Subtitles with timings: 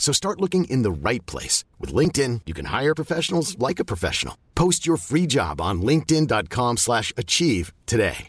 [0.00, 1.62] So start looking in the right place.
[1.78, 4.34] With LinkedIn, you can hire professionals like a professional.
[4.56, 8.26] Post your free job on linkedin.com slash achieve today.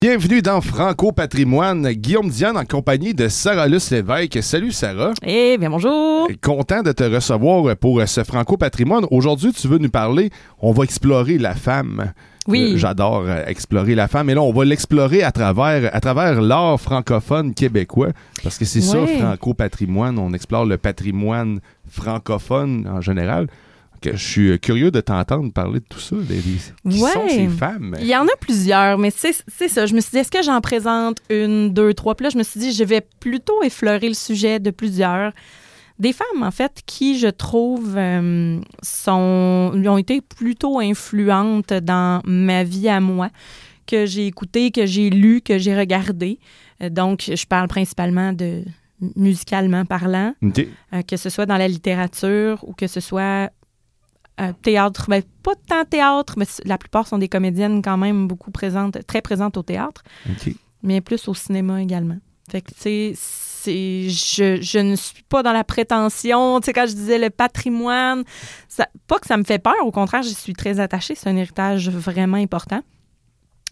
[0.00, 1.90] Bienvenue dans Franco Patrimoine.
[1.90, 4.40] Guillaume Diane en compagnie de Sarah Luce Lévesque.
[4.44, 5.12] Salut Sarah.
[5.24, 6.28] Eh bien bonjour.
[6.40, 9.06] Content de te recevoir pour ce Franco Patrimoine.
[9.10, 12.12] Aujourd'hui, tu veux nous parler, on va explorer la femme.
[12.48, 12.72] Oui.
[12.76, 14.30] J'adore euh, explorer la femme.
[14.30, 18.08] Et là, on va l'explorer à travers, à travers l'art francophone québécois.
[18.42, 18.98] Parce que c'est ça.
[19.06, 20.18] Franco-Patrimoine.
[20.18, 23.46] On explore le patrimoine francophone en général.
[24.00, 26.14] Que je suis euh, curieux de t'entendre parler de tout ça.
[26.16, 27.10] des- qui Ouais.
[27.12, 27.96] sont ces femmes?
[28.00, 29.86] Il y en a plusieurs, mais c'est c'est ça.
[29.86, 32.14] Je me suis dit, est-ce que j'en présente une, deux, trois?
[32.14, 35.32] Puis là, je me suis dit, je vais plutôt effleurer le sujet de plusieurs.
[35.98, 42.62] Des femmes, en fait, qui, je trouve, euh, sont, ont été plutôt influentes dans ma
[42.62, 43.30] vie à moi,
[43.86, 46.38] que j'ai écouté, que j'ai lu, que j'ai regardé.
[46.82, 48.62] Euh, donc, je parle principalement de
[49.16, 50.34] musicalement parlant.
[50.92, 53.50] Euh, que ce soit dans la littérature ou que ce soit
[54.40, 55.06] euh, théâtre.
[55.08, 59.22] Ben, pas tant théâtre, mais la plupart sont des comédiennes quand même beaucoup présentes, très
[59.22, 60.02] présentes au théâtre,
[60.82, 62.18] mais plus au cinéma également.
[62.50, 63.12] Fait que, tu sais,
[63.66, 66.60] je ne suis pas dans la prétention.
[66.60, 68.24] Tu sais, quand je disais le patrimoine,
[68.68, 71.14] ça, pas que ça me fait peur, au contraire, j'y suis très attachée.
[71.14, 72.82] C'est un héritage vraiment important.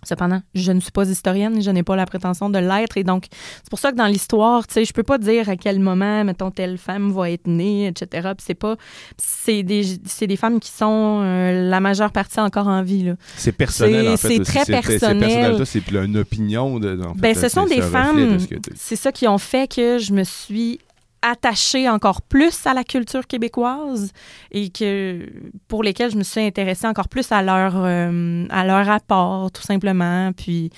[0.09, 2.97] Cependant, je ne suis pas historienne, je n'ai pas la prétention de l'être.
[2.97, 5.57] Et donc, c'est pour ça que dans l'histoire, tu sais, je peux pas dire à
[5.57, 8.29] quel moment, mettons, telle femme va être née, etc.
[8.37, 8.77] Puis c'est pas.
[9.19, 13.15] C'est des, c'est des femmes qui sont euh, la majeure partie encore en vie, là.
[13.37, 14.37] C'est personnel, C'est- en fait.
[14.37, 15.67] c'est très C'est personnel.
[15.67, 16.79] C'est plus une opinion.
[16.79, 19.39] De, en fait, Ben, ce c'est- sont des c'est femmes, ce c'est ça qui ont
[19.39, 20.79] fait que je me suis
[21.23, 24.13] attachée encore plus à la culture québécoise
[24.51, 25.29] et que
[25.69, 29.63] pour lesquelles je me suis intéressée encore plus à leur, euh, à leur apport, tout
[29.63, 30.71] simplement, puis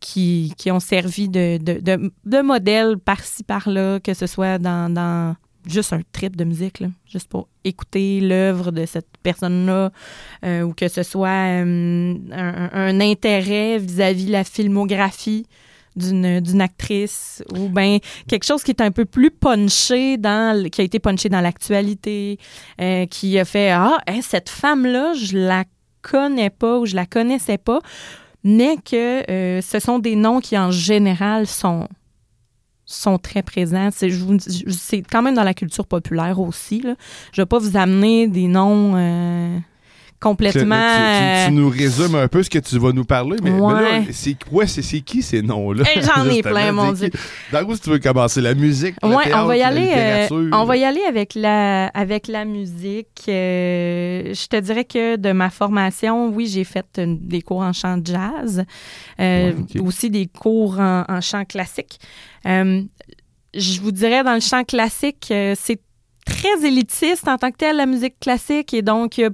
[0.00, 5.36] qui, qui ont servi de, de, de, modèle par-ci, par-là, que ce soit dans, dans
[5.66, 9.92] juste un trip de musique, juste pour écouter l'œuvre de cette personne-là,
[10.44, 15.46] euh, ou que ce soit euh, un, un intérêt vis-à-vis la filmographie
[15.96, 17.98] d'une actrice ou ben
[18.28, 22.38] quelque chose qui est un peu plus punché dans qui a été punché dans l'actualité
[22.80, 25.64] euh, qui a fait ah hein, cette femme là je la
[26.00, 27.80] connais pas ou je la connaissais pas
[28.44, 31.88] mais que euh, ce sont des noms qui en général sont
[32.84, 33.88] sont très présents.
[33.92, 36.84] C'est quand même dans la culture populaire aussi.
[37.32, 39.58] Je vais pas vous amener des noms euh,
[40.22, 40.76] complètement...
[40.76, 43.58] Tu, tu- tu nous résumes un peu ce que tu vas nous parler, mais, mais
[43.58, 44.06] là, Ouais.
[44.12, 45.84] c'est quoi, c'est c'est qui ces noms-là?
[45.94, 47.10] Eh, j'en ai plein, mon Dieu.
[47.52, 48.40] Dans où si tu veux commencer?
[48.40, 49.90] La musique, le Ouais, théâtre, on va y la aller.
[50.30, 53.22] euh, on va y aller avec la avec la musique.
[53.28, 57.72] Euh, je te dirais que de ma formation, oui, j'ai fait euh, des cours en
[57.72, 58.64] chant jazz,
[59.20, 61.98] euh, Ouais, aussi des cours en, en chant classique.
[62.46, 62.82] Euh,
[63.54, 65.80] je vous dirais dans le chant classique, euh, c'est
[66.24, 69.30] très élitiste en tant que tel la musique classique et donc euh,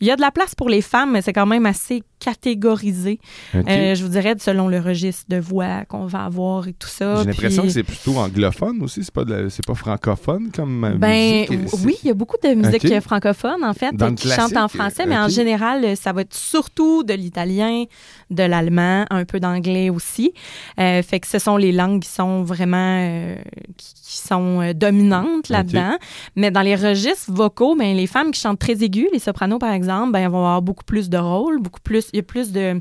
[0.00, 3.18] il y a de la place pour les femmes, mais c'est quand même assez catégorisé.
[3.54, 7.16] Euh, je vous dirais selon le registre de voix qu'on va avoir et tout ça.
[7.22, 10.50] J'ai l'impression Puis- que c'est plutôt anglophone aussi, c'est pas, de la- c'est pas francophone
[10.54, 11.84] comme euh, Ben musique.
[11.84, 12.90] oui, il y a beaucoup de musique Ok.
[12.92, 16.34] euh, francophone en fait Dans qui chantent en français, mais en général, ça va être
[16.34, 17.84] surtout de l'italien,
[18.30, 20.32] de l'allemand, un peu d'anglais aussi.
[20.80, 23.36] Euh, fait que ce sont les langues qui sont vraiment euh,
[23.76, 25.96] qui, qui sont dominantes là-dedans.
[26.36, 29.72] Mais dans les registres vocaux, ben les femmes qui chantent très aigus, les sopranos par
[29.72, 32.52] exemple, ben elles vont avoir beaucoup plus de rôles, beaucoup plus, il y a plus
[32.52, 32.80] de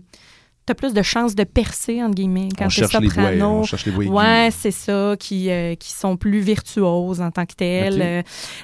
[0.68, 2.66] T'as plus de chances de percer, entre guillemets, quand
[3.04, 3.62] les voix, soprano.
[4.01, 4.16] les aiguës.
[4.18, 8.01] Ouais, c'est ça, qui, euh, qui sont plus virtuoses en tant que telles.
[8.01, 8.22] Euh,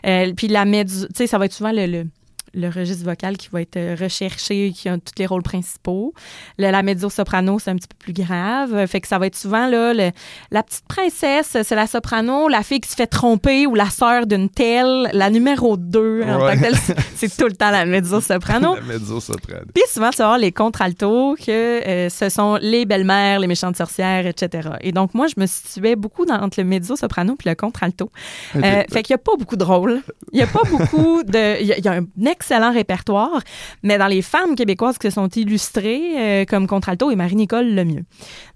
[0.07, 2.07] euh, puis la médu- tu sais, ça va être souvent le, le,
[2.53, 6.13] le registre vocal qui va être euh, recherché, qui a tous les rôles principaux.
[6.57, 8.85] Le- la mezzo-soprano, c'est un petit peu plus grave.
[8.87, 10.11] Fait que ça va être souvent là, le-
[10.51, 14.25] la petite princesse, c'est la soprano, la fille qui se fait tromper ou la sœur
[14.27, 16.53] d'une telle, la numéro 2 en Ouais.
[16.55, 16.75] tant que telle,
[17.15, 18.75] c'est- tout le temps la mezzo-soprano.
[18.75, 19.65] La mezzo-soprano.
[19.73, 21.51] Puis souvent, tu vas avoir les contraltos, que
[21.87, 24.69] euh, ce sont les belles-mères, les méchantes sorcières, etc.
[24.81, 28.11] Et donc, moi, je me situais beaucoup dans, entre le mezzo-soprano puis le contralto.
[28.55, 30.01] Euh, fait qu'il n'y a pas beaucoup de rôles.
[30.33, 31.61] Il n'y a pas beaucoup de...
[31.61, 32.05] Il y, a- il y a un
[32.41, 33.41] excellent répertoire,
[33.83, 38.03] mais dans les femmes québécoises qui se sont illustrées euh, comme contralto, et Marie-Nicole Lemieux.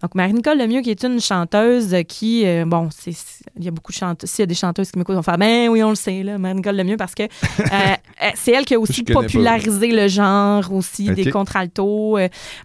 [0.01, 2.45] Donc, Marie-Nicole Lemieux, qui est une chanteuse qui...
[2.45, 4.29] euh, bon, il y a beaucoup de chanteuses...
[4.29, 6.39] S'il y a des chanteuses qui m'écoutent, vont faire «Ben oui, on le sait, là,
[6.39, 7.27] Marie-Nicole Lemieux, parce que euh,
[7.61, 9.21] euh, c'est elle qui a aussi pas.
[9.21, 12.17] popularisé le genre aussi, des contraltos.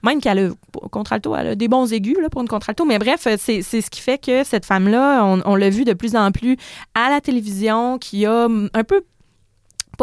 [0.02, 0.48] même qu'elle a...
[0.90, 3.90] Contralto, elle a des bons aigus là, pour une contralto, mais bref, c'est c'est ce
[3.90, 6.56] qui fait que cette femme-là, on, on l'a vu de plus en plus
[6.94, 9.02] à la télévision, qui a un peu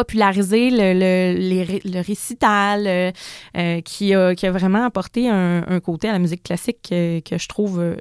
[0.02, 1.14] popularisé le, le,
[1.50, 3.12] les le récital, euh,
[3.58, 7.20] euh, qui, a, qui a vraiment apporté un, un côté à la musique classique que,
[7.28, 7.96] que je trouve euh,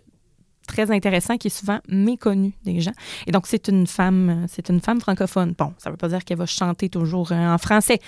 [0.68, 2.96] très intéressant, qui est souvent méconnu des gens.
[3.28, 5.54] Et donc, c'est une femme, c'est une femme francophone.
[5.56, 7.98] Bon, ça veut pas dire qu'elle va chanter toujours en français,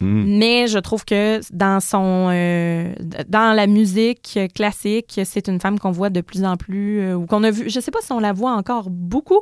[0.00, 0.38] Hmm.
[0.40, 2.92] mais je trouve que dans son euh,
[3.28, 7.26] dans la musique classique, c'est une femme qu'on voit de plus en plus euh, ou
[7.26, 7.62] qu'on a vu.
[7.74, 9.40] Je sais pas si on la voit encore beaucoup.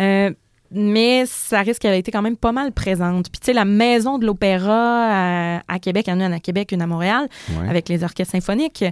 [0.00, 0.30] euh,
[0.70, 3.30] mais ça risque qu'elle a été quand même pas mal présente.
[3.30, 6.32] Puis, tu sais, la maison de l'opéra à, à Québec, il y en a une
[6.32, 7.28] à Québec, une à Montréal,
[7.58, 7.68] Ouais.
[7.68, 8.84] avec les orchestres symphoniques.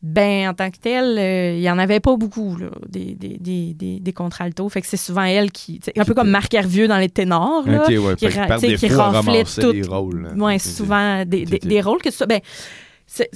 [0.00, 3.36] Ben, en tant que telle, euh, il y en avait pas beaucoup, là, des, des,
[3.40, 4.68] des, des, des contraltos.
[4.68, 5.80] Fait que c'est souvent elle qui.
[5.80, 7.84] tu Un peu comme Marc Hervieux dans les ténors, là.
[7.88, 8.14] Ouais.
[8.14, 9.72] qui tu qui raflait ramasser tout.
[9.72, 10.22] les rôles.
[10.22, 10.34] là.
[10.44, 12.26] Ouais, souvent des, des, des rôles que soit.
[12.26, 12.38] Ben,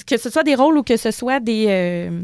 [0.06, 2.22] que ce soit des rôles ou que ce soit des, euh,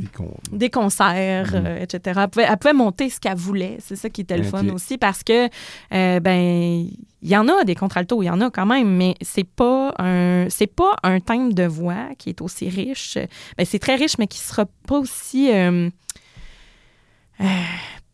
[0.53, 1.67] Des concerts, Mhm.
[1.67, 2.21] euh, etc.
[2.23, 3.79] Elle pouvait, elle pouvait monter ce qu'elle voulait.
[3.81, 5.47] C'est ça qui était le fun aussi parce que,
[5.95, 6.87] euh, ben,
[7.23, 9.95] il y en a des contraltos, il y en a quand même, mais c'est pas
[9.99, 13.17] un, c'est pas un thème de voix qui est aussi riche.
[13.57, 15.51] Ben, c'est très riche, mais qui sera pas aussi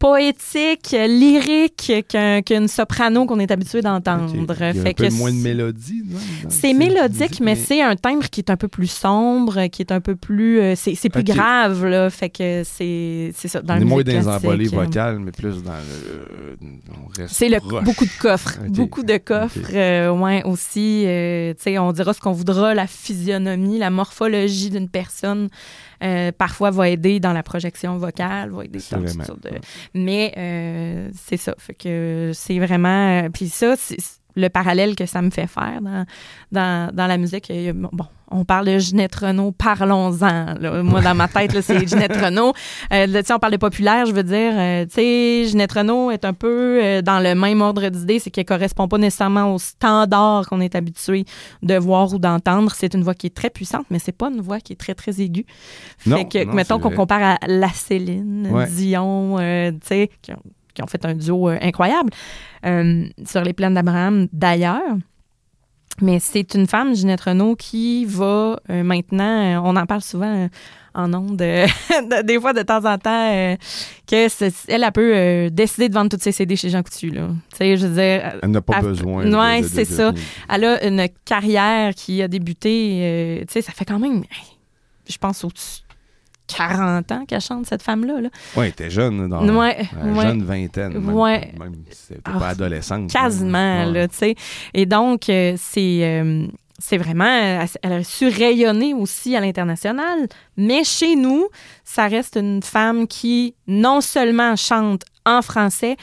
[0.09, 4.25] poétique, lyrique qu'un- qu'une soprano qu'on est habitué d'entendre.
[4.27, 4.35] Ok.
[4.35, 6.03] Il y a un Fait peu que moins de mélodie.
[6.51, 10.01] c'est mélodique, mais c'est un timbre qui est un peu plus sombre, qui est un
[10.01, 10.61] peu plus.
[10.61, 12.11] euh, c'est c'est plus grave, là.
[12.11, 13.63] Fait que c'est c'est ça.
[13.63, 16.57] Dans On la est moins dans les euh, vocales, mais plus dans le.
[16.91, 18.59] on reste C'est le, beaucoup de coffres.
[18.69, 19.59] Beaucoup de coffres.
[19.73, 21.05] Euh, ouais, aussi.
[21.07, 25.49] euh, tu sais, on dira ce qu'on voudra, la physionomie, la morphologie d'une personne.
[26.03, 29.51] Euh, parfois va aider dans la projection vocale, va aider dans toutes sortes de-
[29.95, 31.55] Mais euh, c'est ça.
[31.59, 33.25] Fait que c'est vraiment.
[33.25, 33.99] euh, Puis ça, c'est
[34.37, 36.05] le parallèle que ça me fait faire dans,
[36.53, 37.53] dans, dans la musique.
[37.75, 40.83] Bon, on parle de Ginette Renault, parlons-en.
[40.83, 42.53] Moi, dans ma tête, c'est Ginette Renault.
[42.93, 44.53] Euh, là, tu sais, on parle de populaire, je veux dire.
[44.55, 48.31] euh, tu sais, Ginette Renault est un peu euh, dans le même ordre d'idée, c'est
[48.31, 51.25] qu'elle correspond pas nécessairement au standard qu'on est habitué
[51.63, 52.73] de voir ou d'entendre.
[52.75, 54.95] C'est une voix qui est très puissante, mais c'est pas une voix qui est très,
[54.95, 55.47] très aiguë.
[55.99, 58.67] Fait Non, que, non, mettons qu'on compare à La Céline, Ouais.
[58.69, 60.11] Dion, euh, tu sais,
[60.75, 62.11] qui ont, fait un duo euh, incroyable
[62.67, 64.83] euh, sur les plaines d'Abraham d'ailleurs.
[66.01, 69.25] Mais c'est une femme, Ginette Renault, qui va euh, maintenant,
[69.55, 70.49] euh, on en parle souvent euh,
[70.93, 73.57] en ondes, de- des fois de temps en temps,
[74.09, 77.11] que c'est- elle, peut décider de vendre toutes ses CD chez Jean Coutu.
[77.11, 77.29] Là.
[77.61, 79.25] Je veux dire, Elle n'a pas Elle- besoin.
[79.61, 80.13] De- c'est ça.
[80.49, 84.25] elle a une carrière qui a débuté, tu sais, ça fait quand même,
[85.09, 85.84] je pense, au-dessus de
[86.47, 88.21] 40 ans qu'elle chante, cette femme-là.
[88.21, 88.29] Là.
[88.57, 89.29] Ouais, elle était jeune.
[89.29, 89.89] Dans Ouais,
[90.23, 90.93] jeune vingtaine.
[90.93, 91.53] Même, Ouais.
[91.59, 93.11] Même si c'était Ah, pas adolescente.
[93.11, 94.35] Quasiment, là, tu sais.
[94.75, 96.01] Et donc, euh, c'est...
[96.03, 96.47] euh,
[96.81, 100.27] c'est vraiment, elle elle a su rayonner aussi à l'international,
[100.57, 101.47] mais chez nous,
[101.85, 105.97] ça reste une femme qui non seulement chante en français,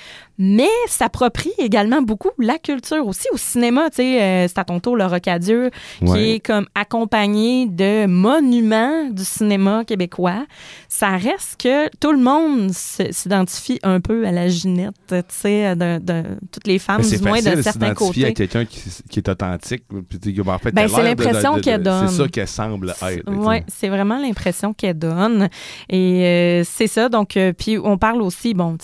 [0.43, 3.91] mais s'approprie également beaucoup la culture aussi au cinéma.
[3.91, 5.69] Tu sais, euh, c'est à ton tour le Rocadieu,
[5.99, 6.29] qui Ouais.
[6.31, 10.47] est comme accompagné de monuments du cinéma québécois.
[10.89, 15.99] Ça reste que tout le monde s'identifie un peu à la Ginette, tu sais, de,
[15.99, 18.33] de toutes les femmes, du moins de certains s'identifier à côtés.
[18.33, 18.81] quelqu'un qui,
[19.11, 19.83] qui est authentique.
[20.09, 22.07] Puis, en fait, Ben, c'est l'impression qu'elle donne.
[22.07, 23.23] C'est ça qu'elle semble être.
[23.27, 25.49] Oui, c'est vraiment l'impression qu'elle donne.
[25.87, 27.09] Et euh, c'est ça.
[27.09, 28.77] Donc, euh, puis on parle aussi, bon,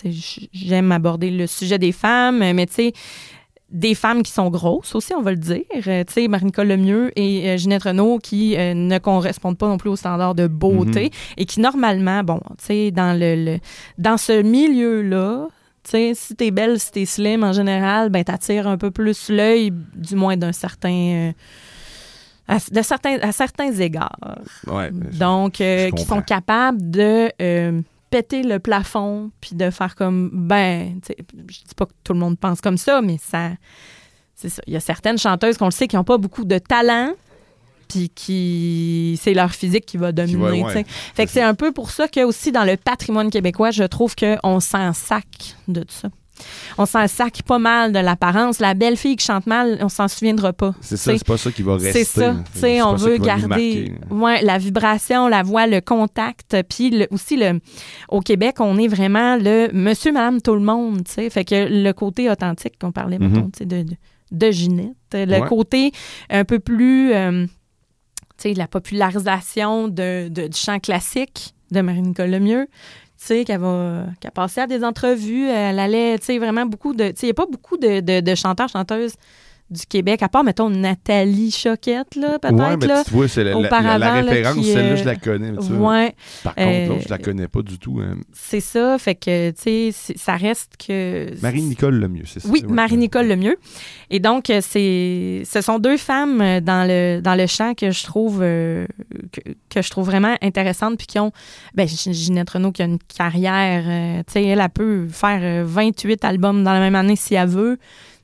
[0.54, 2.94] j'aime aborder le sujet des femmes, mais tu sais,
[3.70, 5.64] des femmes qui sont grosses aussi, on va le dire.
[5.88, 9.78] Euh, tu sais, Marie-Nicole Lemieux et euh, Ginette Renault qui euh, ne correspondent pas non
[9.78, 11.10] plus aux standards de beauté Mhm.
[11.38, 13.60] et qui, normalement, bon, tu sais, dans, le, le-
[13.98, 15.48] dans ce milieu-là,
[15.84, 19.30] tu sais, si t'es belle, si t'es slim, en général, ben t'attires un peu plus
[19.30, 20.90] l'œil, du moins d'un certain...
[20.92, 21.32] euh,
[22.50, 24.18] à, de certains, à certains égards.
[24.68, 30.30] Ouais, Donc, euh, qui sont capables de euh, péter le plafond puis de faire comme,
[30.34, 33.52] ben, je dis pas que tout le monde pense comme ça, mais ça,
[34.36, 34.62] c'est ça.
[34.68, 37.14] Il y a certaines chanteuses qu'on le sait qui n'ont pas beaucoup de talent,
[37.88, 40.64] puis qui c'est leur physique qui va dominer.
[40.64, 40.86] ouais, ouais.
[41.16, 44.16] Fait que c'est un peu pour ça que aussi dans le patrimoine québécois, je trouve
[44.16, 45.26] qu'on s'en sac
[45.68, 46.10] de tout ça.
[46.78, 48.60] On s'en sac pas mal de l'apparence.
[48.60, 50.74] La belle fille qui chante mal, on s'en souviendra pas.
[50.82, 52.04] C'est ça, c'est pas ça qui va rester.
[52.04, 52.88] c'est ça.
[52.88, 56.56] On veut garder ouais, la vibration, la voix, le contact.
[56.70, 57.60] Puis le- aussi, le,
[58.10, 61.04] au Québec, on est vraiment le monsieur, madame, tout le monde.
[61.06, 61.30] tu sais.
[61.30, 63.96] Fait que le côté authentique qu'on parlait, mettons, sais, de, de,
[64.32, 64.94] de Ginette.
[65.14, 65.48] Le Ouais.
[65.48, 65.92] côté
[66.30, 67.46] un peu plus, euh,
[68.38, 72.68] tu sais, la popularisation de, de- du chant classique de Marie-Nicole Lemieux.
[73.18, 77.10] Sais, qu'elle va, qu'elle passait à des entrevues, elle allait, tu sais, vraiment beaucoup de,
[77.10, 79.16] tu sais, il n'y a pas beaucoup de, de chanteurs, chanteuses
[79.70, 83.04] du Québec, à part, mettons, Nathalie Choquette, là, peut-être, Ouais, mais là.
[83.06, 85.52] tu vois, c'est la, référence, celle-là, je la connais.
[85.58, 85.74] tu.
[85.74, 88.00] Ouais, Par contre, euh, l'autre, je la connais pas du tout.
[88.02, 88.16] hein.
[88.34, 88.98] c'est ça.
[88.98, 91.30] Fait que, tu sais, ça reste que.
[91.42, 92.48] Marie-Nicole le mieux, c'est ça?
[92.50, 92.74] Oui, ouais.
[92.74, 93.58] Marie-Nicole Lemieux.
[94.10, 97.92] Et donc, euh, c'est, ce sont deux femmes euh, dans le, dans le chant que
[97.92, 98.86] je trouve euh,
[99.34, 101.32] que, que je trouve vraiment intéressantes puis qui ont
[101.76, 105.64] ben Ginette Renault qui a une carrière euh, tu sais elle, elle peut faire euh,
[105.66, 107.78] 28 albums dans la même année si elle veut.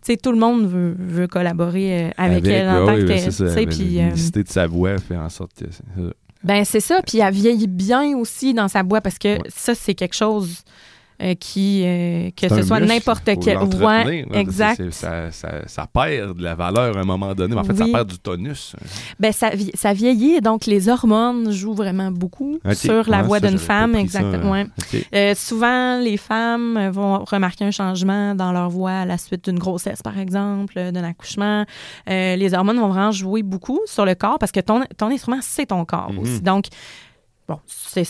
[0.05, 3.55] Sais tout le monde veut, veut collaborer euh, avec, elle en tant que telle.
[3.55, 6.10] ben, puis, euh, de sa voix fait en sorte que c'est ça.
[6.43, 9.50] ben c'est ça, puis elle vieillit bien aussi dans sa voix parce que Ouais.
[9.50, 10.63] ça c'est quelque chose
[11.22, 14.91] euh, qui euh, que ce soit n'importe quel ouais, là, exact.
[14.91, 17.53] ça, ça- ça perd de la valeur à un moment donné.
[17.55, 17.77] mais en fait, Oui.
[17.91, 18.75] ça perd du tonus.
[19.20, 23.58] Ben, ça, ça vieillit, donc les hormones jouent vraiment beaucoup sur la Ouais, voix d'une
[23.60, 23.96] femme.
[23.96, 24.53] Exactement.
[24.53, 24.67] hein.
[24.93, 25.03] ouais.
[25.13, 29.60] Euh, souvent, les femmes vont remarquer un changement dans leur voix à la suite d'une
[29.60, 31.65] grossesse, par exemple, d'un accouchement.
[32.08, 35.67] Les hormones vont vraiment jouer beaucoup sur le corps parce que ton, ton instrument, c'est
[35.67, 36.20] ton corps Mhm.
[36.20, 36.41] aussi.
[36.41, 36.65] Donc,
[37.48, 38.08] bon, c'est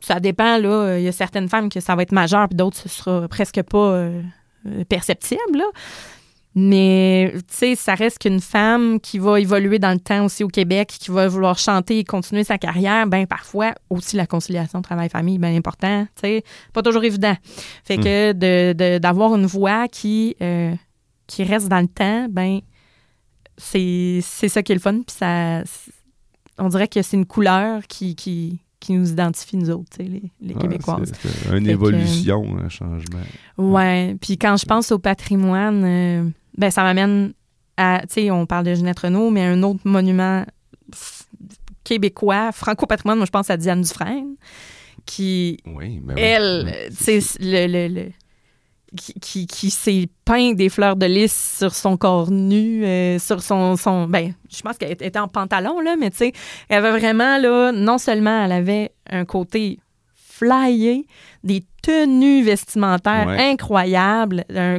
[0.00, 0.98] ça dépend, là.
[0.98, 3.62] Il y a certaines femmes que ça va être majeur, puis d'autres, ce sera presque
[3.62, 4.22] pas euh,
[4.88, 5.64] perceptible, là.
[6.56, 10.48] Mais, tu sais, ça reste qu'une femme qui va évoluer dans le temps aussi au
[10.48, 15.38] Québec, qui va vouloir chanter et continuer sa carrière, ben parfois aussi la conciliation travail-famille,
[15.38, 17.36] bien important, tu sais, pas toujours évident.
[17.84, 20.74] Fait que de- de- d'avoir une voix qui, euh,
[21.28, 22.58] qui reste dans le temps, ben
[23.56, 25.62] c'est c'est ça qui est le fun, puis ça...
[26.58, 30.54] On dirait que c'est une couleur qui, qui, qui nous identifie, nous autres, les, les
[30.54, 31.12] Ouais, Québécoises.
[31.22, 33.20] c'est- une Fait que, évolution, un changement.
[33.58, 37.32] Ouais, puis quand je pense au patrimoine, euh, ben ça m'amène
[37.76, 40.44] à, tu sais, on parle de Ginette Renault, mais un autre monument
[41.84, 44.34] québécois, franco-patrimoine, moi je pense à Diane Dufresne,
[45.06, 46.20] qui, Oui, mais oui.
[46.20, 48.10] elle, tu sais, le, le, le-
[48.96, 53.42] qui, qui, qui s'est peint des fleurs de lys sur son corps nu, euh, sur
[53.42, 56.32] son, son, ben, je pense qu'elle était en pantalon, là, mais tu sais,
[56.68, 59.78] elle avait vraiment, là, non seulement elle avait un côté
[60.14, 61.06] flyé,
[61.44, 63.50] des tenues vestimentaires Ouais.
[63.50, 64.78] incroyables, un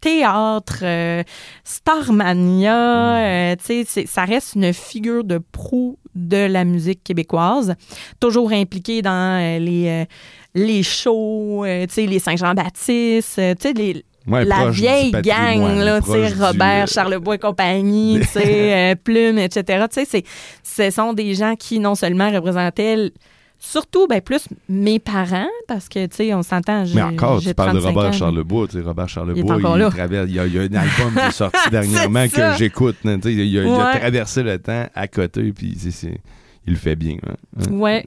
[0.00, 1.22] théâtre, euh,
[1.64, 3.16] Starmania,
[3.52, 7.74] euh, tu sais, ça reste une figure de proue de la musique québécoise,
[8.20, 10.06] toujours impliquée dans euh, les,
[10.54, 15.78] les shows, euh, tu sais, les Saint-Jean-Baptiste, euh, tu sais, les, Ouais, la vieille gang,
[15.80, 19.84] là, tu sais, proche du, Robert, euh, Charlebois et compagnie, tu sais, euh, Plume, etc.
[19.92, 20.24] Tu sais, c'est-
[20.62, 23.12] ce sont des gens qui, non seulement représentaient,
[23.58, 27.74] surtout, ben, plus mes parents, parce que, tu sais, on s'entend, Mais encore, tu parles
[27.74, 28.66] de 35 Robert ans, Charlebois.
[28.68, 29.42] Tu sais, Robert Charlebois,
[29.90, 32.96] traverse- il, y a, il y a un album qui est sorti dernièrement que j'écoute.
[33.02, 36.18] tu sais, Il, a- il a traversé le temps à côté, puis c'est-
[36.66, 37.16] il le fait bien.
[37.26, 37.70] hein.
[37.70, 38.04] Ouais.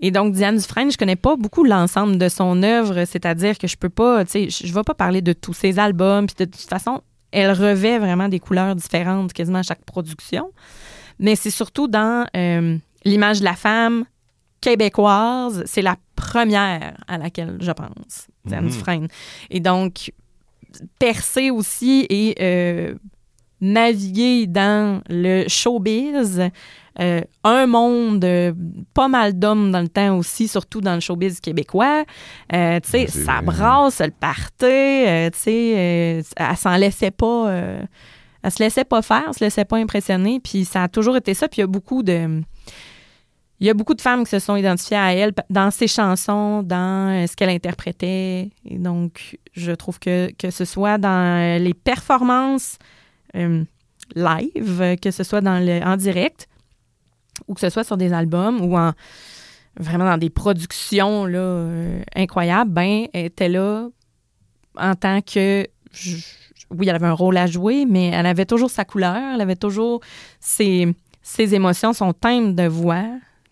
[0.00, 3.76] Et donc, Diane Dufresne, je connais pas beaucoup l'ensemble de son œuvre, c'est-à-dire que je
[3.76, 6.68] peux pas, tu sais, je vais pas parler de tous ses albums, puis de toute
[6.68, 10.50] façon, elle revêt vraiment des couleurs différentes quasiment à chaque production.
[11.18, 14.04] Mais c'est surtout dans euh, l'image de la femme
[14.60, 18.70] québécoise, c'est la première à laquelle je pense, Diane Mhm.
[18.70, 19.08] Dufresne.
[19.50, 20.12] Et donc,
[20.98, 22.94] percer aussi et euh,
[23.60, 26.42] naviguer dans le showbiz,
[27.00, 28.52] euh, un monde, euh,
[28.92, 32.04] pas mal d'hommes dans le temps aussi, surtout dans le showbiz québécois.
[32.52, 33.46] Euh, tu sais, ça vrai.
[33.46, 37.50] brasse, le party, euh, tu sais, elle s'en laissait pas...
[38.42, 41.34] elle se laissait pas faire, elle se laissait pas impressionner, puis ça a toujours été
[41.34, 41.48] ça.
[41.48, 42.42] Puis il y a beaucoup de...
[43.60, 46.64] Il y a beaucoup de femmes qui se sont identifiées à elle dans ses chansons,
[46.64, 48.50] dans ce qu'elle interprétait.
[48.64, 52.78] Et donc, je trouve que, que ce soit dans les performances
[53.34, 56.48] live, que ce soit dans le, en direct,
[57.48, 58.92] ou que ce soit sur des albums, ou en
[59.78, 63.88] vraiment dans des productions là, euh, incroyables, ben, elle était là
[64.76, 65.66] en tant que...
[65.92, 66.16] je-
[66.70, 69.56] oui, elle avait un rôle à jouer, mais elle avait toujours sa couleur, elle avait
[69.56, 70.00] toujours
[70.40, 73.04] ses, ses émotions, son timbre de voix.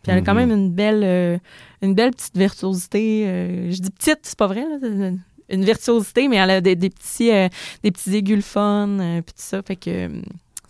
[0.03, 0.49] Puis elle a quand Mhm.
[0.49, 1.39] même une belle, euh,
[1.83, 3.25] une belle petite virtuosité.
[3.27, 5.11] euh, je dis petite, c'est pas vrai, là,
[5.51, 7.49] une virtuosité, mais elle a des, des petits, euh,
[7.83, 9.61] des petits aigus fun, puis tout ça.
[9.63, 10.09] Fait que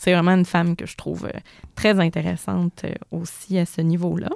[0.02, 1.38] c'est vraiment une femme que je trouve euh,
[1.76, 4.30] très intéressante euh, aussi à ce niveau-là.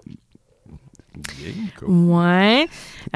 [1.15, 1.89] Bien, cool.
[1.89, 2.67] Ouais.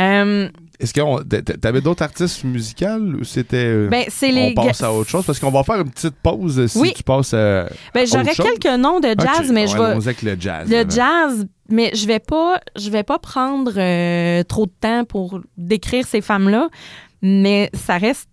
[0.00, 0.49] Euh,
[0.81, 1.23] Est-ce que
[1.57, 3.87] t'avais d'autres artistes musicales ou c'était.
[3.88, 4.55] ben, les.
[4.57, 5.26] on passe à autre chose?
[5.26, 6.95] Parce qu'on va faire une petite pause si Oui.
[6.97, 7.69] tu passes à.
[7.93, 9.83] Ben, j'aurais quelques noms de jazz, mais je vais.
[9.85, 10.71] allons-y avec le jazz.
[10.71, 10.90] Le avant.
[10.90, 16.07] jazz, mais je vais pas, je vais pas prendre euh, trop de temps pour décrire
[16.07, 16.69] ces femmes-là,
[17.21, 18.28] mais ça reste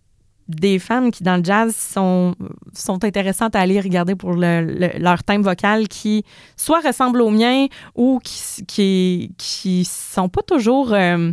[0.48, 2.36] des femmes qui dans le jazz sont
[2.74, 6.24] sont intéressantes à aller regarder pour le- le- leur thème vocal qui
[6.56, 11.32] soit ressemble au mien ou qui qui qui sont pas toujours euh,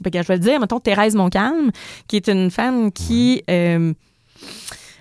[0.00, 1.70] ben, je vais le dire, mettons Thérèse Montcalm,
[2.08, 3.92] qui est une femme qui euh,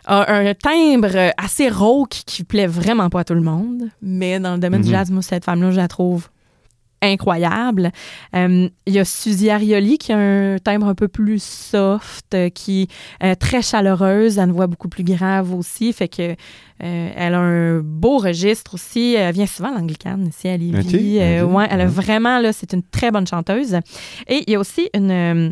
[0.06, 3.90] a un timbre assez rauque qui plaît vraiment pas à tout le monde.
[4.02, 4.94] Mais dans le domaine du Mhm.
[4.96, 6.30] jazz, moi, cette femme-là, je la trouve
[7.02, 7.92] incroyable.
[8.36, 12.50] Euh, Il y a Suzy Arioli qui a un timbre un peu plus soft, euh,
[12.50, 12.88] qui
[13.22, 16.36] est très chaleureuse, a une voix beaucoup plus grave aussi, fait que
[16.84, 19.14] euh, elle a un beau registre aussi.
[19.14, 21.20] Elle vient souvent à l'anglicane ici à Lévis.
[21.20, 23.76] Euh, ouais, elle a vraiment là, c'est une très bonne chanteuse.
[24.28, 25.50] Et il y a aussi une euh,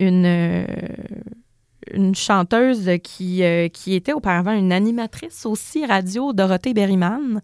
[0.00, 0.66] une euh,
[1.92, 7.40] une chanteuse qui, euh, qui était auparavant une animatrice aussi radio, Dorothée Berryman,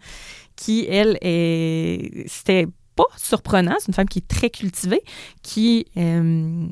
[0.56, 2.24] qui, elle, est...
[2.26, 5.02] c'était pas surprenant, c'est une femme qui est très cultivée,
[5.42, 6.66] qui euh,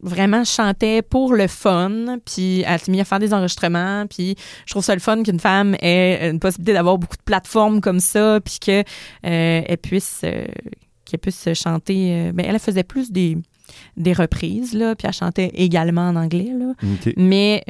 [0.00, 4.36] vraiment chantait pour le fun, puis elle s'est mise à faire des enregistrements, puis
[4.66, 8.00] je trouve ça le fun qu'une femme ait une possibilité d'avoir beaucoup de plateformes comme
[8.00, 8.84] ça, puis que euh,
[9.22, 10.46] elle puisse euh,
[11.04, 12.28] qu'elle puisse chanter.
[12.28, 13.38] euh, ben, elle faisait plus des,
[13.96, 16.74] des reprises, là, puis elle chantait également en anglais, là.
[17.16, 17.64] Mais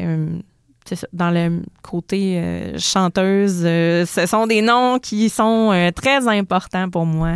[1.13, 6.89] dans le côté euh, chanteuse, euh, ce sont des noms qui sont euh, très importants
[6.91, 7.33] pour moi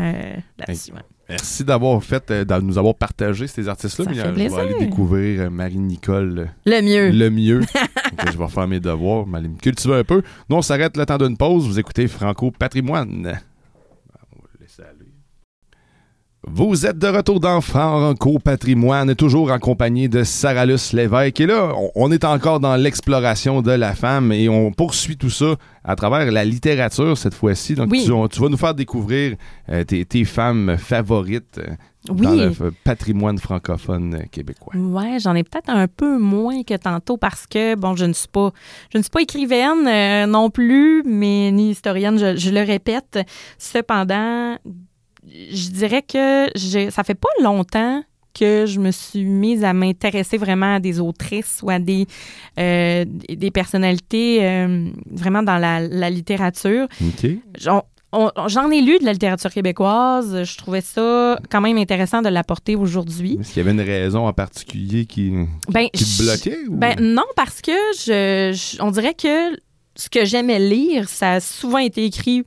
[0.59, 0.93] là-dessus.
[1.29, 4.13] Merci d'avoir fait, de nous avoir partagé ces artistes-là.
[4.13, 7.11] Je vais aller découvrir Marie-Nicole Le mieux.
[7.11, 7.61] le mieux.
[8.19, 10.23] Donc, je vais faire mes devoirs, m'aller me cultiver un peu.
[10.51, 11.67] Nous, on s'arrête le temps d'une pause.
[11.67, 13.41] Vous écoutez Franco Patrimoine.
[14.37, 15.13] On va le laisser aller.
[16.45, 21.41] Vous êtes de retour dans Franco Patrimoine, toujours en compagnie de Sarah Luce Lévesque.
[21.41, 25.55] Et là, on- est encore dans l'exploration de la femme et on poursuit tout ça
[25.85, 27.75] à travers la littérature cette fois-ci.
[27.77, 28.03] Donc, Oui.
[28.05, 29.37] tu, on- tu vas nous faire découvrir
[29.69, 31.75] euh, tes, tes femmes favorites euh,
[32.11, 32.23] Oui.
[32.23, 34.75] dans le patrimoine francophone québécois.
[34.77, 38.27] Ouais, j'en ai peut-être un peu moins que tantôt parce que bon, je ne suis
[38.29, 38.51] pas,
[38.93, 43.21] je ne suis pas écrivaine euh, non plus, mais ni historienne, je, je le répète.
[43.59, 44.57] Cependant,
[45.29, 48.03] je dirais que j'ai- ça fait pas longtemps
[48.35, 52.07] que je me suis mise à m'intéresser vraiment à des autrices ou à des,
[52.59, 56.87] euh, des personnalités euh, vraiment dans la, la littérature.
[57.59, 57.83] J'en
[58.15, 60.45] on- J'en ai lu de la littérature québécoise.
[60.45, 63.39] Je trouvais ça quand même intéressant de l'apporter aujourd'hui.
[63.41, 65.31] Est-ce qu'il y avait une raison en particulier qui,
[65.69, 66.59] Ben, qui te je- bloquait?
[66.69, 69.57] ou- Ben non, parce que je, je- on dirait que
[69.97, 72.45] ce que j'aimais lire, ça a souvent été écrit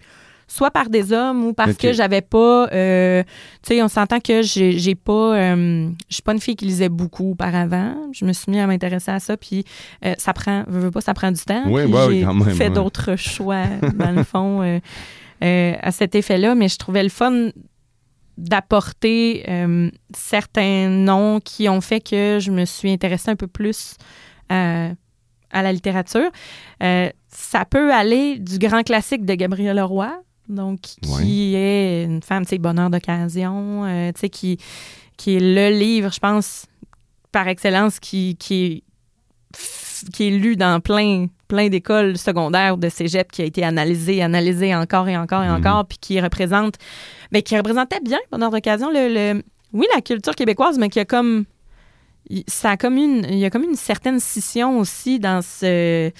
[0.47, 3.23] soit par des hommes ou parce que j'avais pas euh,
[3.63, 6.89] tu sais on s'entend que j'ai pas euh, je suis pas une fille qui lisait
[6.89, 9.65] beaucoup auparavant je me suis mis à m'intéresser à ça puis
[10.05, 12.55] euh, ça prend veux pas ça prend du temps Oui, ouais, oui, j'ai quand même,
[12.55, 12.73] fait ouais.
[12.73, 13.63] d'autres choix
[13.95, 17.49] dans le fond euh, à cet effet là mais je trouvais le fun
[18.37, 19.45] d'apporter
[20.13, 23.95] certains noms qui ont fait que je me suis intéressée un peu plus
[24.49, 24.89] à,
[25.55, 26.29] à la littérature.
[26.83, 30.11] Euh, ça peut aller du grand classique de Gabrielle Leroy,
[30.47, 30.79] donc
[31.17, 34.57] qui est une femme, tu sais, bonheur d'occasion, euh, tu sais, qui,
[35.17, 36.65] qui est le livre, je pense,
[37.31, 38.83] par excellence, qui, qui est
[40.13, 44.75] qui est lu dans plein, plein d'écoles secondaires de cégep, qui a été analysé, analysé
[44.75, 45.55] encore et encore et Mhm.
[45.55, 46.75] encore, puis qui représente,
[47.31, 51.05] mais qui représentait bien, bonheur d'occasion, le, le- oui, la culture québécoise, mais qui a
[51.05, 51.45] comme,
[52.47, 56.11] ça a comme une, il y a comme une certaine scission aussi dans ce,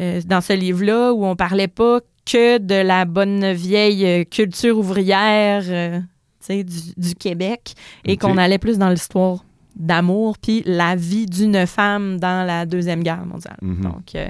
[0.00, 4.76] euh, dans ce livre-là, où on parlait pas que de la bonne vieille euh, culture
[4.78, 6.00] ouvrière, euh,
[6.48, 6.64] du,
[6.96, 9.44] du Québec, et qu'on allait plus dans l'histoire
[9.76, 13.56] d'amour, puis la vie d'une femme dans la Deuxième Guerre mondiale.
[13.62, 13.80] Mhm.
[13.82, 14.28] Donc, euh,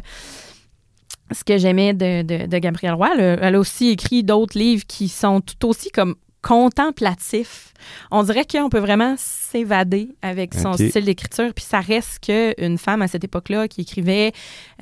[1.32, 4.58] ce que j'aimais de, de, de Gabrielle Roy, elle, a- elle a aussi écrit d'autres
[4.58, 7.72] livres qui sont tout aussi comme contemplatifs.
[8.10, 13.02] On dirait qu'on peut vraiment s'évader avec son style d'écriture, puis ça reste qu'une femme
[13.02, 14.32] à cette époque-là qui écrivait,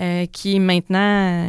[0.00, 1.48] euh, qui maintenant, euh,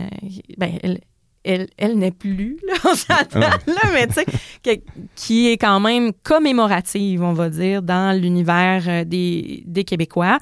[0.57, 0.99] ben, elle,
[1.47, 3.47] elle, elle n'est plus, là, on s'entend, Ouais.
[3.67, 4.83] là, mais tu sais,
[5.15, 10.37] qui est quand même commémorative, on va dire, dans l'univers euh, des, des Québécois.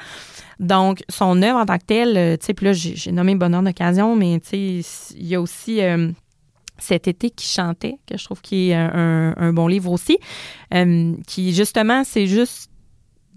[0.59, 3.61] Donc, son œuvre en tant que telle, euh, tu sais, puis là, j'ai nommé Bonheur
[3.61, 6.11] d'occasion, mais tu sais, il y a aussi euh,
[6.77, 10.17] Cet été qui chantait, que je trouve qui est un, un- un bon livre aussi,
[10.73, 12.69] euh, qui justement, c'est juste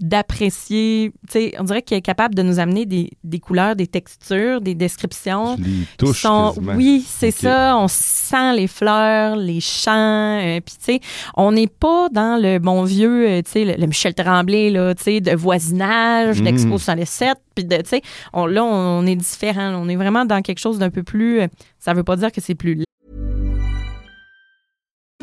[0.00, 3.86] d'apprécier, tu sais, on dirait qu'il est capable de nous amener des, des couleurs, des
[3.86, 5.56] textures, des descriptions.
[5.98, 7.76] Qui sont- oui, c'est ça.
[7.78, 10.38] On sent les fleurs, les chants.
[10.40, 11.00] euh, Puis, tu sais,
[11.36, 14.94] on n'est pas dans le bon vieux, euh, tu sais, le, le Michel Tremblay, là,
[14.94, 16.44] tu sais, de voisinage, Mhm.
[16.44, 17.36] d'Expo 107.
[17.54, 19.74] Puis, de, tu sais, on- là, on, on est différent.
[19.82, 21.40] On est vraiment dans quelque chose d'un peu plus.
[21.40, 21.46] euh,
[21.78, 22.82] ça veut pas dire que c'est plus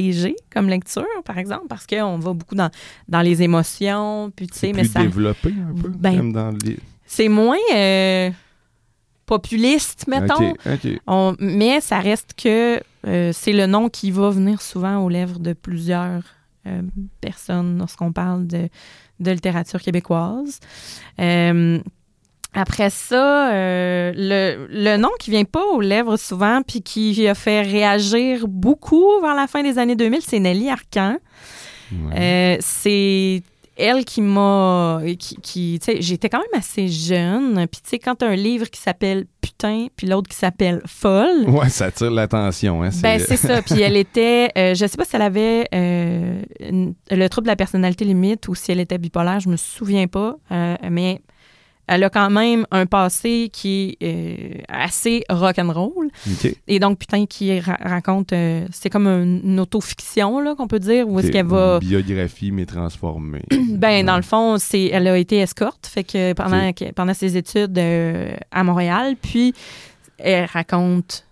[0.00, 2.70] Léger comme lecture, par exemple, parce qu'on va beaucoup dans,
[3.08, 4.30] dans les émotions.
[4.34, 5.00] Puis, tu sais, C'est mais plus ça.
[5.02, 6.78] développé un peu, Ben, comme dans les...
[7.06, 8.30] C'est moins euh,
[9.26, 10.54] populiste, mettons.
[11.06, 15.38] On- mais ça reste que euh, c'est le nom qui va venir souvent aux lèvres
[15.38, 16.22] de plusieurs
[16.66, 16.82] euh,
[17.20, 18.68] personnes lorsqu'on parle de,
[19.20, 20.60] de littérature québécoise.
[21.20, 21.78] Euh,
[22.54, 27.34] après ça, euh, le, le nom qui vient pas aux lèvres souvent puis qui a
[27.34, 31.16] fait réagir beaucoup vers la fin des années 2000, c'est Nelly Arcan.
[32.14, 33.42] Euh, c'est
[33.76, 35.00] elle qui m'a
[35.42, 39.24] qui, j'étais quand même assez jeune puis tu sais quand t'as un livre qui s'appelle
[39.40, 42.82] putain puis l'autre qui s'appelle folle Ouais, ça attire l'attention.
[42.82, 46.42] Hein, ben c'est ça puis elle était euh, je sais pas si elle avait euh,
[46.60, 50.08] une- le trouble de la personnalité limite ou si elle était bipolaire je me souviens
[50.08, 50.36] pas
[50.90, 51.20] mais
[51.88, 54.04] elle a quand même un passé qui est
[54.58, 56.08] euh, assez rock'n'roll.
[56.68, 61.08] Et donc putain qui ra- raconte euh, c'est comme une autofiction là qu'on peut dire
[61.08, 63.42] où est-ce qu'elle va Une biographie, mais transformée.
[63.70, 67.78] ben, dans le fond, c'est, elle a été escorte, fait que pendant, pendant ses études
[67.78, 69.54] euh, à Montréal, puis
[70.18, 71.24] elle raconte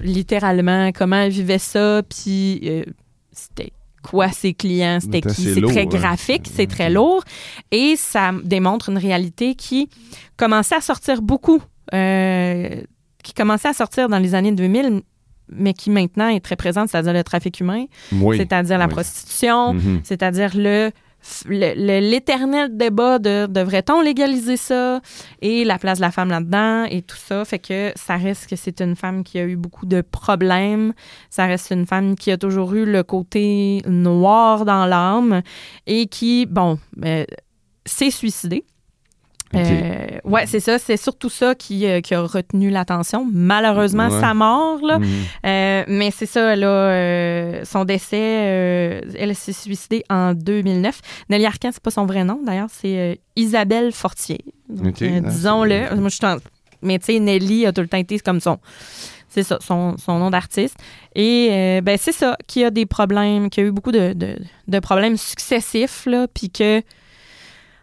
[0.00, 2.84] littéralement comment elle vivait ça, puis euh,
[3.32, 5.54] c'était quoi ses clients, c'était qui.
[5.54, 5.86] C'est très hein.
[5.86, 7.22] graphique, c'est très lourd,
[7.70, 9.88] et ça démontre une réalité qui
[10.36, 11.60] commençait à sortir beaucoup,
[11.94, 12.82] euh,
[13.22, 15.02] qui commençait à sortir dans les années 2000,
[15.52, 18.36] mais qui maintenant est très présente, c'est-à-dire le trafic humain, Oui.
[18.38, 18.92] c'est-à-dire la oui.
[18.92, 20.00] prostitution, Mhm.
[20.04, 20.90] c'est-à-dire le-
[21.46, 25.00] l'éternel débat de devrait-on légaliser ça
[25.42, 27.44] et la place de la femme là-dedans et tout ça.
[27.44, 30.92] Fait que ça reste que c'est une femme qui a eu beaucoup de problèmes.
[31.28, 35.42] Ça reste une femme qui a toujours eu le côté noir dans l'âme
[35.86, 37.24] et qui bon euh,
[37.86, 38.64] s'est suicidée
[39.56, 40.78] Euh, ouais, c'est ça.
[40.78, 43.26] C'est surtout ça qui, euh, qui a retenu l'attention.
[43.32, 44.20] Malheureusement, Ouais.
[44.20, 44.98] sa mort, là.
[45.00, 45.06] Mhm.
[45.46, 48.16] Euh, mais c'est ça, là, son décès,
[49.18, 51.00] elle s'est suicidée en 2009.
[51.28, 54.38] Nelly Arcan, c'est pas son vrai nom, d'ailleurs, c'est Isabelle Fortier.
[54.70, 55.86] Ah, Disons-le.
[55.88, 56.36] c'est- Moi, je suis en-
[56.82, 58.58] Mais tu sais, Nelly a tout le temps été comme son.
[59.28, 60.76] C'est ça, son, son nom d'artiste.
[61.14, 64.36] Et euh, ben, c'est ça, qui a des problèmes, qui a eu beaucoup de, de,
[64.66, 66.82] de problèmes successifs, là, puis que.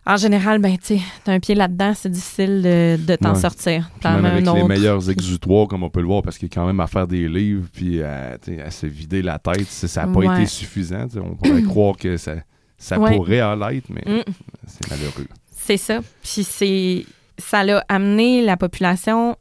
[0.10, 3.39] En général, ben, tu t'as un pied là-dedans, c'est difficile de, de t'en Ouais.
[3.41, 3.89] sortir.
[4.06, 6.56] Même avec un les meilleurs exutoires, comme on peut le voir, parce qu'il y a
[6.56, 10.06] quand même à faire des livres, puis à, sais, à se vider la tête, ça
[10.06, 10.34] n'a pas Ouais.
[10.38, 11.06] été suffisant.
[11.17, 12.36] On pourrait croire que ça,
[12.78, 13.15] ça Ouais.
[13.17, 14.24] pourrait en l'être, mais Mm.
[14.65, 15.28] c'est malheureux.
[15.52, 16.00] C'est ça.
[16.24, 17.06] Puis c'est
[17.38, 19.36] ça l'a amené la population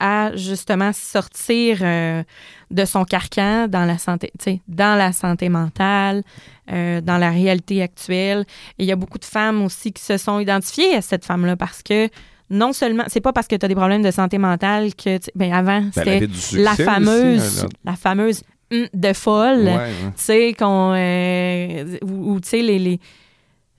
[0.00, 2.22] à justement sortir euh,
[2.70, 4.30] de son carcan dans la santé,
[4.68, 6.22] dans la santé mentale,
[6.70, 8.44] euh, dans la réalité actuelle.
[8.78, 11.56] Et il y a beaucoup de femmes aussi qui se sont identifiées à cette femme-là
[11.56, 12.08] parce que
[12.50, 15.52] non seulement, c'est pas parce que tu as des problèmes de santé mentale que, ben
[15.52, 19.64] avant, Ben, c'était succès la aussi, fameuse, hein, la fameuse hum de folle.
[19.64, 19.90] Ouais, ouais.
[20.16, 20.92] tu sais, qu'on.
[20.94, 23.00] euh, ou, ou, tu sais, les, les-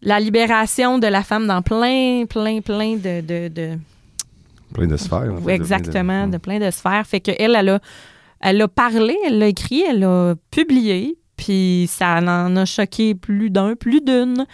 [0.01, 3.21] la libération de la femme dans plein, plein, plein de.
[3.21, 3.77] de, de-
[4.73, 5.33] Plein de sphères.
[5.33, 7.05] en fait, de plein de- exactement, de, plein de sphères.
[7.07, 7.79] Fait qu'elle, elle a,
[8.41, 11.17] elle a parlé, elle l'a écrit, elle a publié.
[11.35, 14.45] Puis ça en a choqué plus d'un, plus d'une.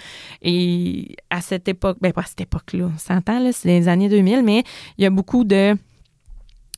[0.43, 4.07] Et à cette époque, ben pas à cette époque-là, on s'entend, là, c'est les années
[4.09, 4.63] 2000, mais
[4.99, 5.75] il y a beaucoup de,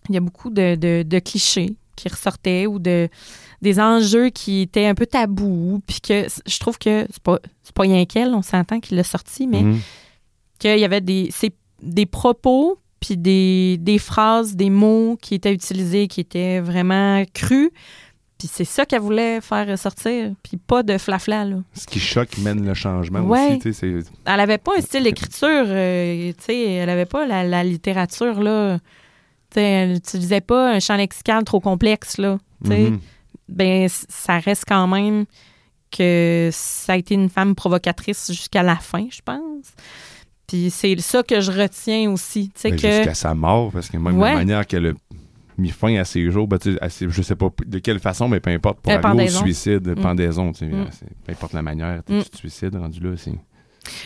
[0.08, 3.10] il y a beaucoup de, de- de clichés qui ressortaient ou de
[3.62, 7.74] des enjeux qui étaient un peu tabous, puis que je trouve que c'est pas, c'est
[7.76, 9.80] pas rien qu'elle, on s'entend qu'il l'a sorti, mais Mhm.
[10.60, 11.30] qu'il y avait des,
[11.82, 17.70] des propos, puis des, des phrases, des mots qui étaient utilisés, qui étaient vraiment crus.
[18.40, 21.56] Puis c'est ça qu'elle voulait faire ressortir, puis pas de flafla, là.
[21.74, 23.58] Ce qui choque mène le changement Ouais.
[23.66, 23.86] aussi.
[24.26, 28.40] Elle avait pas un style d'écriture, euh, tu sais, elle avait pas la, la littérature,
[28.42, 28.78] là.
[29.56, 32.38] Elle n'utilisait pas un champ lexical trop complexe, là.
[32.64, 33.00] Mhm.
[33.50, 35.26] ben, ça reste quand même
[35.90, 39.66] que ça a été une femme provocatrice jusqu'à la fin, je pense.
[40.48, 42.78] Puis c'est ça que je retiens aussi, Ben, que...
[42.90, 44.30] Jusqu'à sa mort, parce que même Ouais.
[44.32, 44.92] la manière qu'elle a
[45.58, 48.40] mis fin à ses jours, ben, à ses- je sais pas de quelle façon, mais
[48.40, 49.96] peu importe, pour Euh, arriver au suicide, Mm.
[50.02, 50.86] pendaison, Mm.
[51.26, 52.22] peu importe la manière, Mm.
[52.24, 53.34] tu te suicides rendu là, c'est...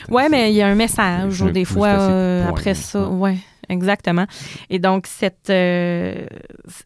[0.10, 3.08] Ouais, mais il y a un message, des fois, euh, après ça.
[3.10, 4.26] Ouais, exactement.
[4.70, 5.50] Et donc, cette.
[5.50, 6.26] euh,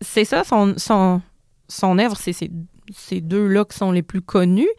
[0.01, 1.21] c'est ça, son, son,
[1.67, 2.49] son œuvre, c'est ces,
[2.93, 4.69] ces deux-là qui sont les plus connus.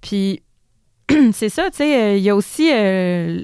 [0.00, 0.42] Puis,
[1.32, 3.42] c'est ça, tu sais, euh, il y a aussi euh,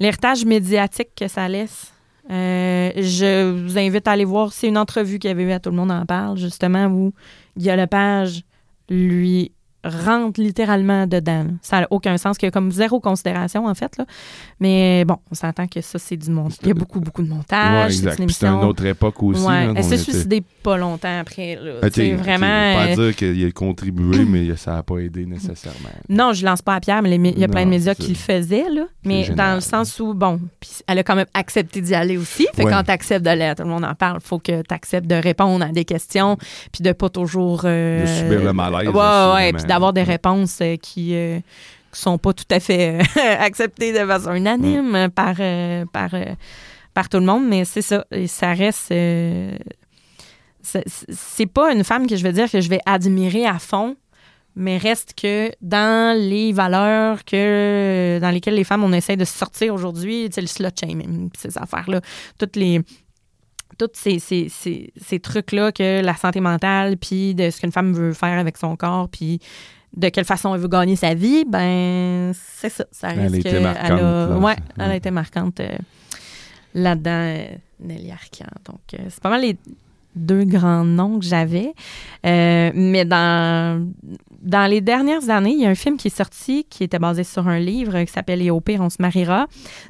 [0.00, 1.92] l'héritage médiatique que ça laisse.
[2.30, 5.60] Euh, je vous invite à aller voir, c'est une entrevue qu'il y avait eu à
[5.60, 7.12] Tout le monde en parle, justement, où
[7.56, 8.42] Guy Lepage
[8.88, 9.52] lui
[9.84, 11.44] rentre littéralement dedans.
[11.44, 11.50] là.
[11.62, 13.96] Ça n'a aucun sens, qu'il y a comme zéro considération, en fait.
[13.98, 14.04] Là.
[14.60, 16.58] Mais bon, on s'entend que ça, c'est du montage.
[16.62, 17.92] Il y a beaucoup, beaucoup de Ouais, montage.
[17.92, 18.42] c'est exact.
[18.42, 19.44] une une autre époque aussi.
[19.44, 19.68] Ouais.
[19.74, 21.58] Elle s'est suicidée pas longtemps après.
[21.82, 22.46] Ok, c'est vraiment.
[22.46, 25.88] Pas euh, dire qu'il a contribué, mais ça n'a pas aidé nécessairement.
[26.08, 28.10] Non, je lance pas à Pierre, mais il y a plein de médias c'est qui
[28.10, 28.84] le faisaient, là.
[29.04, 29.36] Mais génial.
[29.36, 30.40] dans le sens où, bon,
[30.86, 32.46] elle a quand même accepté d'y aller aussi.
[32.54, 32.72] Fait que Ouais.
[32.72, 35.14] quand tu acceptes d'aller, à tout le monde en parle, faut que tu acceptes de
[35.16, 36.36] répondre à des questions,
[36.72, 37.62] puis de pas toujours.
[37.64, 41.14] euh, De subir le malaise Ouais, aussi, ouais, d'avoir des réponses euh, qui.
[41.14, 41.38] euh,
[41.92, 46.12] qui sont pas tout à fait euh, acceptées de façon unanime euh, par, euh, par,
[46.14, 46.24] euh,
[46.92, 48.04] par tout le monde, mais c'est ça.
[48.10, 48.90] Et ça reste.
[48.90, 49.56] euh,
[50.60, 53.94] c'est c'est pas une femme que je veux dire que je vais admirer à fond,
[54.56, 59.72] mais reste que dans les valeurs que dans lesquelles les femmes on essaie de sortir
[59.74, 62.00] aujourd'hui, sais, le slut shaming, ces affaires-là,
[62.38, 62.80] toutes les
[63.76, 67.92] tous ces, ces, ces, ces trucs-là que la santé mentale, puis de ce qu'une femme
[67.92, 69.40] veut faire avec son corps, puis
[69.96, 72.84] de quelle façon elle veut gagner sa vie, ben c'est ça.
[72.90, 74.38] Ça Elle a été marquante, elle a, là.
[74.38, 75.76] ouais, elle a été marquante euh,
[76.74, 77.46] là-dedans, euh,
[77.80, 78.46] Nelly Arcan.
[78.64, 79.56] Donc, euh, c'est pas mal les
[80.16, 81.72] deux grands noms que j'avais.
[82.26, 83.88] Euh, mais dans,
[84.42, 87.24] dans les dernières années, il y a un film qui est sorti qui était basé
[87.24, 89.46] sur un livre qui s'appelle Et au pire, on se mariera.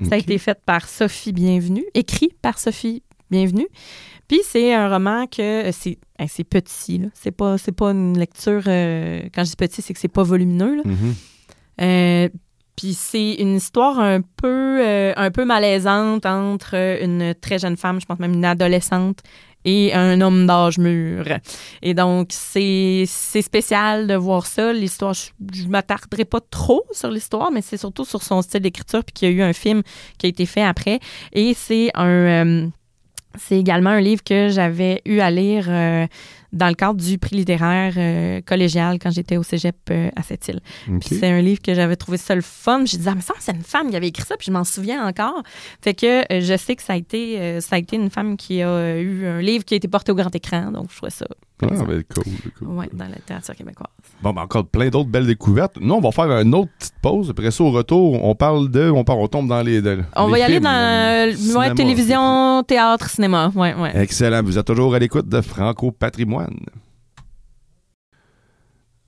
[0.08, 3.02] Ça a été fait par Sophie Bienvenue, écrit par Sophie
[3.34, 3.68] Bienvenue.
[4.28, 7.08] Puis c'est un roman que euh, c'est hein, petit, là.
[7.14, 8.62] C'est pas, c'est pas une lecture.
[8.66, 10.76] euh, quand je dis petit, c'est que c'est pas volumineux.
[10.76, 10.82] là.
[10.84, 11.14] Mhm.
[11.80, 12.28] Euh,
[12.76, 18.00] puis c'est une histoire un peu, euh, un peu malaisante entre une très jeune femme,
[18.00, 19.18] je pense même une adolescente,
[19.64, 21.24] et un homme d'âge mûr.
[21.82, 24.72] Et donc, c'est c'est spécial de voir ça.
[24.72, 29.02] L'histoire, je, je m'attarderai pas trop sur l'histoire, mais c'est surtout sur son style d'écriture,
[29.04, 29.82] puis qu'il y a eu un film
[30.18, 30.98] qui a été fait après.
[31.32, 32.06] Et c'est un...
[32.08, 32.68] euh,
[33.36, 36.06] c'est également un livre que j'avais eu à lire euh,
[36.52, 40.60] dans le cadre du prix littéraire euh, collégial quand j'étais au cégep euh, à Sept-Îles.
[40.88, 41.00] Ok.
[41.00, 42.84] Puis c'est un livre que j'avais trouvé ça le fun.
[42.84, 44.64] Je disais, ah, mais ça, c'est une femme qui avait écrit ça, puis je m'en
[44.64, 45.42] souviens encore.
[45.82, 48.98] Fait que je sais que ça a été, ça a été une femme qui a
[48.98, 51.26] eu un livre qui a été porté au grand écran, donc je trouvais ça.
[51.62, 52.24] Ah, ben, cool,
[52.58, 52.68] cool.
[52.68, 53.88] Ouais, dans la littérature québécoise.
[54.20, 55.78] Bon, ben, encore plein d'autres belles découvertes.
[55.80, 57.30] Nous, on va faire une autre petite pause.
[57.30, 58.90] Après ça, au retour, on parle de.
[58.90, 59.80] On, part, on tombe dans les.
[59.80, 63.52] de- On les va y aller dans euh, euh, ouais, télévision, théâtre, cinéma.
[63.54, 63.92] Ouais, ouais.
[64.02, 64.42] Excellent.
[64.42, 66.58] Vous êtes toujours à l'écoute de Franco Patrimoine.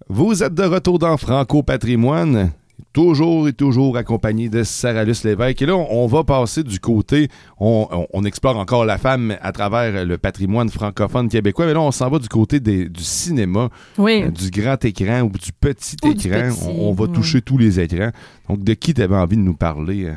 [0.08, 2.52] Vous êtes de retour dans Franco Patrimoine,
[2.92, 5.60] toujours et toujours accompagné de Sarah Luce Lévesque.
[5.62, 7.28] Et là, on, on va passer du côté,
[7.60, 11.80] on, on- on explore encore la femme à travers le patrimoine francophone québécois, mais là,
[11.80, 14.22] on s'en va du côté des- du cinéma, Oui.
[14.24, 16.48] euh, du grand écran ou du petit Ou du écran.
[16.50, 18.10] petit, on, va toucher tous les écrans.
[18.48, 20.06] Donc, de qui tu avais envie de nous parler?
[20.06, 20.14] euh?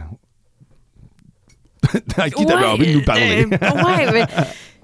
[2.17, 3.45] à qui tu avais Ouais, envie de nous parler?
[3.45, 4.25] euh, ouais, mais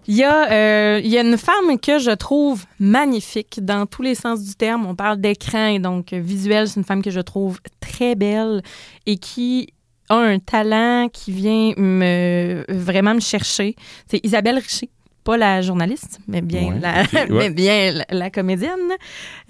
[0.07, 4.01] il y, a, euh, il y a une femme que je trouve magnifique dans tous
[4.01, 4.85] les sens du terme.
[4.85, 6.67] On parle d'écran et donc euh, visuel.
[6.67, 8.61] C'est une femme que je trouve très belle
[9.05, 9.73] et qui
[10.09, 13.75] a un talent qui vient me vraiment me chercher.
[14.09, 14.89] C'est Isabelle Richer.
[15.23, 17.27] Pas la journaliste, mais bien, Ouais, la, ouais.
[17.29, 18.91] mais bien la, la comédienne.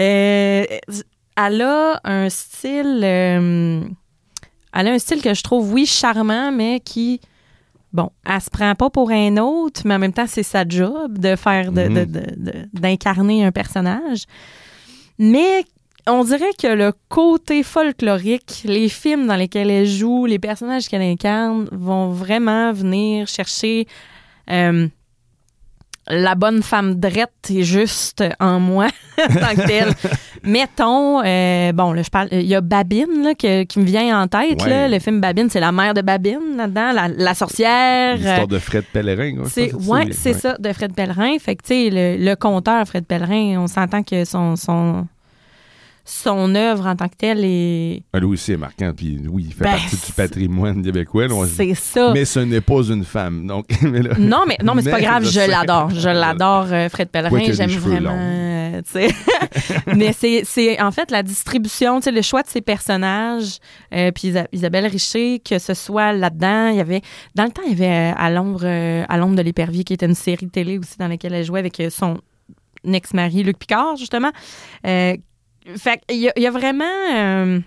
[0.02, 0.66] Euh,
[1.36, 3.02] elle a un style...
[3.04, 3.82] euh,
[4.74, 7.20] elle a un style que je trouve, oui, charmant, mais qui
[7.96, 11.18] bon, elle se prend pas pour un autre, mais en même temps, c'est sa job
[11.18, 11.94] de faire, de- Mhm.
[11.94, 14.24] de- de- de- d'incarner un personnage.
[15.18, 15.64] Mais
[16.08, 21.02] on dirait que le côté folklorique, les films dans lesquels elle joue, les personnages qu'elle
[21.02, 23.88] incarne vont vraiment venir chercher
[24.52, 24.88] euh,
[26.08, 28.88] la bonne femme drette est juste en moi,
[29.18, 29.94] tant que telle.
[30.44, 34.22] Mettons, euh, bon, là, je parle, il y a Babine là, que- qui me vient
[34.22, 34.62] en tête.
[34.64, 34.70] Ouais.
[34.70, 38.16] Là, le film Babine, c'est la mère de Babine là-dedans, la, la sorcière.
[38.16, 39.44] L'histoire euh, de Fred Pellerin.
[39.46, 40.40] je c'est, ouais, c'est ouais.
[40.40, 41.38] ça, de Fred Pellerin.
[41.40, 45.08] Fait que, tu sais, le, le conteur Fred Pellerin, on s'entend que son, son,
[46.08, 48.04] son œuvre en tant que telle est.
[48.14, 48.92] Ah, Lui aussi est marquant.
[48.96, 51.26] Puis oui, il fait Ben, partie du patrimoine québécois.
[51.48, 52.12] C'est ça.
[52.14, 53.48] Mais ce n'est pas une femme.
[53.48, 55.90] Donc, mais là- Non, mais, non, mais c'est pas grave, je l'adore.
[55.90, 57.52] Je l'adore, euh, Fred Pellerin.
[57.52, 58.12] J'aime vraiment.
[58.16, 58.82] euh,
[59.96, 63.58] mais c'est, c'est en fait la distribution, le choix de ses personnages.
[63.94, 66.68] euh, puis Isa- Isabelle Richer, que ce soit là-dedans.
[66.70, 67.02] Il y avait.
[67.36, 70.06] Dans le temps, il y avait euh, À l'ombre, à l'ombre de l'épervier, qui était
[70.06, 72.18] une série de télé aussi dans laquelle elle jouait avec son
[72.84, 74.32] ex-mari, Luc Picard, justement.
[74.86, 75.16] Euh,
[75.78, 76.84] fait y, il y a vraiment.
[77.16, 77.60] euh,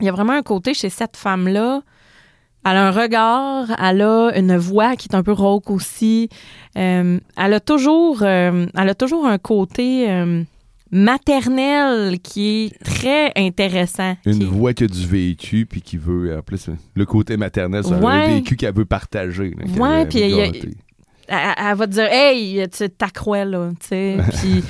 [0.00, 1.82] il y a vraiment un côté chez cette femme-là.
[2.66, 6.30] Elle a un regard, elle a une voix qui est un peu rauque aussi.
[6.78, 10.42] Euh, elle a toujours, euh, elle a toujours un côté euh,
[10.90, 14.16] maternel qui est très intéressant.
[14.26, 17.82] Une qui- voix qui a du vécu, puis qui veut, en plus, le côté maternel,
[17.84, 18.12] c'est Ouais.
[18.12, 19.50] un vécu qu'elle veut partager.
[19.50, 19.64] là,
[20.00, 20.20] Ouais, puis
[21.28, 24.16] elle, elle va te dire Hey, tu t'accrois là, tu sais.
[24.40, 24.62] Puis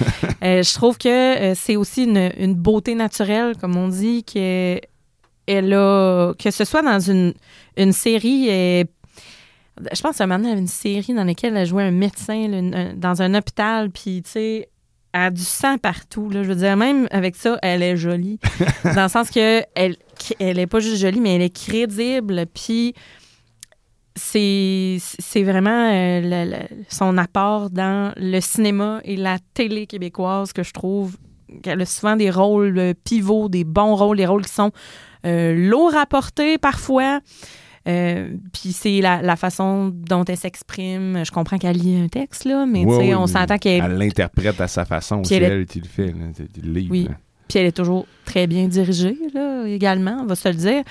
[0.42, 4.78] euh, je trouve que euh, c'est aussi une, une beauté naturelle, comme on dit, que
[5.46, 7.34] elle a, que ce soit dans une,
[7.76, 8.46] une série.
[8.50, 8.84] euh,
[9.92, 12.48] je pense qu'à un moment donné, avait une série dans laquelle elle jouait un médecin
[12.48, 14.68] là, une- un- dans un hôpital, puis tu sais.
[15.16, 16.28] Elle a du sang partout.
[16.28, 16.42] Là.
[16.42, 18.40] Je veux dire, même avec ça, elle est jolie.
[18.96, 19.94] dans le sens que elle,
[20.40, 22.46] elle est pas juste jolie, mais elle est crédible.
[22.52, 22.94] Puis
[24.16, 30.62] c'est vraiment euh, le- le- son apport dans le cinéma et la télé québécoise que
[30.62, 31.16] je trouve
[31.62, 34.70] qu'elle a souvent des rôles pivots, des bons rôles, des rôles qui sont
[35.26, 37.20] euh, lourds à porter parfois.
[37.86, 41.22] Euh, puis c'est la, la façon dont elle s'exprime.
[41.24, 44.58] Je comprends qu'elle lit un texte, là, mais sais, ouais, on s'entend qu'elle Elle l'interprète
[44.60, 45.22] à sa façon.
[45.22, 46.14] C'est elle est- le fait.
[46.62, 46.88] livre.
[46.90, 47.08] Oui.
[47.48, 50.82] Puis elle est toujours très bien dirigée, là, également, on va se le dire.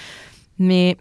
[0.59, 0.97] Mais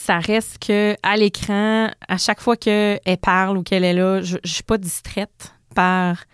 [0.00, 4.38] ça reste que à l'écran, à chaque fois qu'elle parle ou qu'elle est là, je,
[4.42, 6.24] je suis pas distraite par.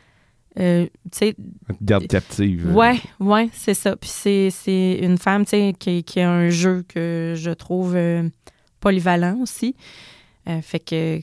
[0.60, 1.34] euh, tu
[1.82, 2.72] garde captive.
[2.74, 3.96] ouais, ouais, c'est ça.
[3.96, 8.28] Puis c'est, une femme, tu sais, qui, qui a un jeu que je trouve euh,
[8.78, 9.74] polyvalent aussi.
[10.48, 11.20] Euh, fait que.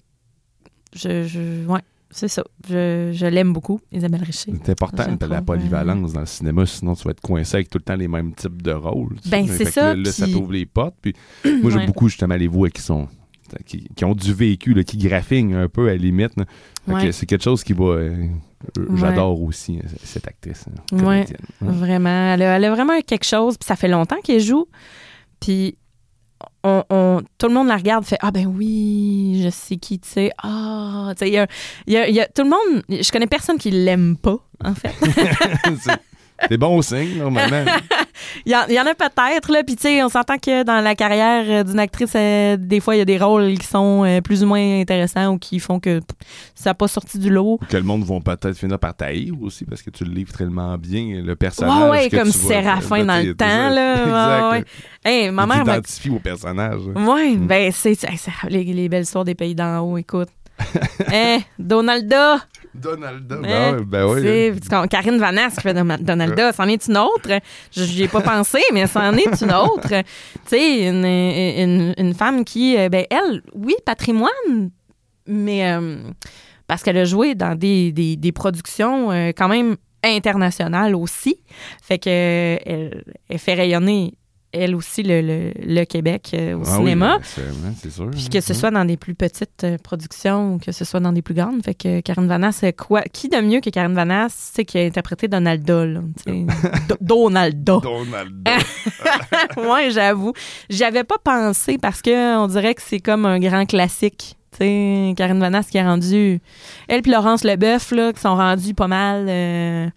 [0.94, 1.82] Je, je, ouais,
[2.14, 2.44] c'est ça.
[2.68, 4.54] Je, je l'aime beaucoup, Isabelle Richer.
[4.64, 7.78] C'est important de la polyvalence dans le cinéma, sinon tu vas être coincé avec tout
[7.80, 9.16] le temps les mêmes types de rôles.
[9.30, 10.96] Ben, c'est que ça, Là, ça t'ouvre les portes.
[11.02, 11.14] Puis
[11.62, 11.86] moi, j'aime Ouais.
[11.88, 13.08] beaucoup justement les voix qui sont
[13.66, 16.32] qui, qui ont du vécu, là, qui graphignent un peu à la limite.
[16.88, 17.12] que.
[17.12, 17.84] C'est quelque chose qui va.
[17.86, 18.26] euh,
[18.80, 20.66] euh, J'adore aussi euh, cette actrice.
[20.92, 21.04] hein, Ouais.
[21.06, 21.26] Ouais.
[21.62, 22.34] Vraiment.
[22.34, 23.58] Elle a, elle a vraiment quelque chose.
[23.58, 24.66] Puis ça fait longtemps qu'elle joue.
[25.40, 25.76] Puis
[26.64, 30.10] on, on- tout le monde la regarde, fait Ah ben oui, je sais qui, tu
[30.10, 30.32] sais.
[30.42, 31.48] Ah, tu sais, il y a,
[31.88, 34.38] il y a- il y a- tout le monde, je connais personne qui l'aime pas,
[34.64, 34.94] en fait.
[35.82, 36.00] C'est-
[36.50, 37.66] C'est bon signe, normalement.
[38.46, 39.64] Il y, en, il y en a peut-être, là.
[39.64, 42.96] Puis tu sais, on s'entend que dans la carrière euh, d'une actrice, euh, des fois,
[42.96, 45.80] il y a des rôles qui sont euh, plus ou moins intéressants ou qui font
[45.80, 46.18] que pff,
[46.56, 47.60] ça n'a pas sorti du lot.
[47.70, 50.78] que le monde va peut-être finir par taïr aussi parce que tu le livres tellement
[50.78, 51.84] bien, le personnage.
[51.84, 53.94] Ouais, ouais, que comme tu Séraphin dans le temps, là.
[54.54, 54.66] Ouais, ouais.
[55.06, 55.64] Hey, ma mère
[56.12, 56.82] au personnage.
[56.96, 57.48] Oui, Mm.
[57.48, 57.98] ben c'est
[58.50, 60.30] les, les belles histoires des pays d'en haut, écoute.
[61.12, 62.38] Hein, Donalda!
[62.74, 67.40] Donalda, hein, ben ouais, ben Karine Vanasse qui fait Donalda, c'en est une autre.
[67.72, 69.90] Je n'y ai pas pensé, mais c'en est une autre.
[69.90, 70.04] Tu
[70.48, 74.72] sais, une, une, une femme qui, euh, ben elle, oui, patrimoine,
[75.28, 75.98] mais euh,
[76.66, 81.38] parce qu'elle a joué dans des, des, des productions euh, quand même internationales aussi.
[81.84, 84.16] Fait que euh, elle, elle fait rayonner,
[84.54, 87.18] elle aussi, le, le, le Québec euh, au Ah oui, cinéma.
[87.24, 88.10] c'est ouais, c'est sûr.
[88.12, 91.12] Puis que ce soit dans des plus petites euh, productions ou que ce soit dans
[91.12, 91.64] des plus grandes.
[91.64, 93.02] Fait que Karen Vanasse, c'est quoi?
[93.02, 96.46] Qui de mieux que Karen Vanasse, tu sais, qui a interprété Donalda, là, tu sais.
[96.90, 97.80] Do- Donalda.
[97.82, 98.52] Donalda.
[99.58, 100.34] ouais, j'avoue.
[100.70, 104.38] J'y avais pas pensé parce que on dirait que c'est comme un grand classique.
[104.52, 106.40] Tu sais, Karine Vanasse qui a rendu.
[106.88, 109.26] Elle puis Laurence Leboeuf, là, qui sont rendus pas mal.
[109.28, 109.88] euh,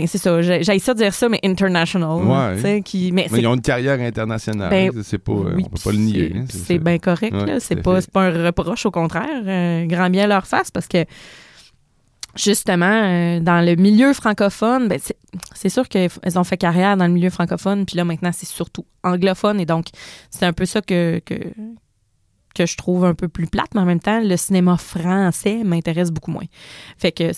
[0.00, 0.42] Ben, c'est ça.
[0.42, 2.24] J'ai j'ai ça de dire ça, mais international.
[2.24, 2.82] Ouais.
[2.82, 3.12] qui...
[3.12, 4.70] Mais ils ont une carrière internationale.
[4.70, 6.30] Ben, c'est pas, oui, on peut pas le nier.
[6.32, 7.32] c'est- hein, C'est bien correct.
[7.34, 9.42] Ouais, C'est pas, pas un reproche, au contraire.
[9.46, 11.04] euh, grand bien leur face parce que
[12.36, 14.98] justement, euh, dans le milieu francophone, ben,
[15.54, 18.84] c'est- sûr qu'elles ont fait carrière dans le milieu francophone, puis là maintenant c'est surtout
[19.02, 19.86] anglophone et donc
[20.30, 21.34] c'est un peu ça que, que,
[22.54, 26.10] que je trouve un peu plus plate, mais en même temps, le cinéma français m'intéresse
[26.10, 26.44] beaucoup moins.
[26.98, 27.30] Fait que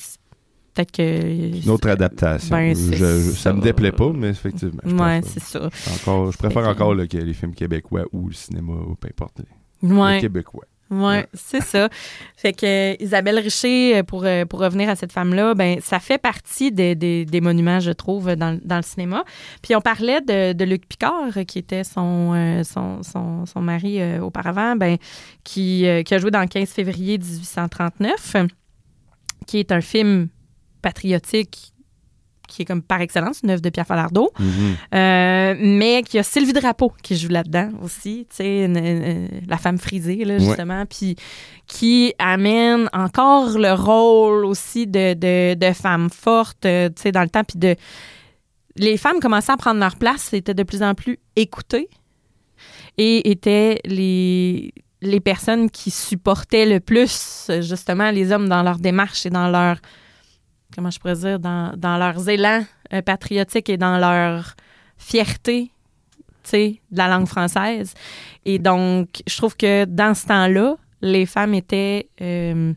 [0.77, 1.63] peut-être que.
[1.65, 2.55] Une autre adaptation.
[2.55, 3.65] Ben, Je- c'est je- ça me ça.
[3.65, 4.83] déplaît pas, mais effectivement.
[5.05, 5.69] Ouais, c'est ça.
[5.95, 9.41] encore, je préfère encore là, que les films québécois ou le cinéma, ou peu importe.
[9.83, 10.21] les- Ouais.
[10.21, 10.65] Québécois.
[10.89, 11.89] Ouais, c'est ça.
[12.37, 15.99] Fait que euh, Isabelle Richer, euh, pour, euh, pour revenir à cette femme-là, ben ça
[15.99, 19.25] fait partie des, des, des monuments, je trouve, dans, dans, le cinéma.
[19.63, 23.99] Puis on parlait de, de Luc Picard, qui était son, euh, son, son, son, mari
[24.21, 24.97] auparavant, ben,
[25.43, 28.37] qui, qui a joué dans le 15 février 1839,
[29.49, 30.29] qui est un film
[30.87, 31.73] patriotique
[32.49, 34.77] qui est comme par excellence une œuvre de Pierre Falardeau, Mhm.
[34.95, 38.69] euh, mais qui a Sylvie Drapeau qui joue là-dedans aussi, tu sais,
[39.49, 41.17] la femme frisée, là, justement, puis
[41.67, 47.23] qui amène encore le rôle aussi de, de, de femme forte, euh, tu sais, dans
[47.23, 47.75] le temps, puis de...
[48.77, 51.89] Les femmes commençaient à prendre leur place, étaient de plus en plus écoutées
[52.97, 54.73] et étaient les,
[55.03, 59.79] les personnes qui supportaient le plus, justement, les hommes dans leur démarche et dans leur
[60.77, 64.55] comment je pourrais dire, dans, dans leurs élans euh, patriotiques et dans leur
[64.99, 65.71] fierté,
[66.45, 67.95] tu sais, de la langue française.
[68.45, 72.09] Et donc, je trouve que dans ce temps-là, les femmes étaient...
[72.21, 72.73] euh,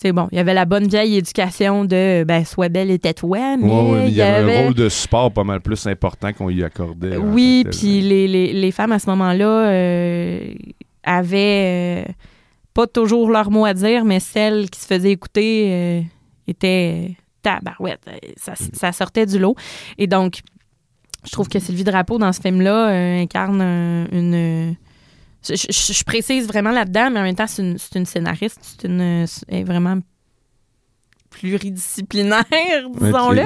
[0.00, 3.00] tu sais, bon, il y avait la bonne vieille éducation de, ben, sois belle et
[3.00, 5.60] tais-toi, mais Ouais, ouais, mais il y avait avait- un rôle de support pas mal
[5.60, 7.16] plus important qu'on y accordait.
[7.16, 10.54] oui, puis les, les, les femmes à ce moment-là euh,
[11.02, 12.12] avaient euh,
[12.74, 16.04] pas toujours leur mot à dire, mais celles qui se faisaient écouter
[16.48, 18.00] étaient tabarouette.
[18.36, 19.54] Ça, ça sortait du lot.
[19.98, 20.40] Et donc,
[21.24, 24.76] je trouve que Sylvie Drapeau, dans ce film-là, euh, incarne un- une.
[25.48, 28.58] Je, je- je précise vraiment là-dedans, mais en même temps, c'est une, une scénariste.
[28.62, 29.00] C'est une.
[29.00, 29.98] Elle est vraiment
[31.30, 32.44] pluridisciplinaire,
[33.00, 33.42] disons-le.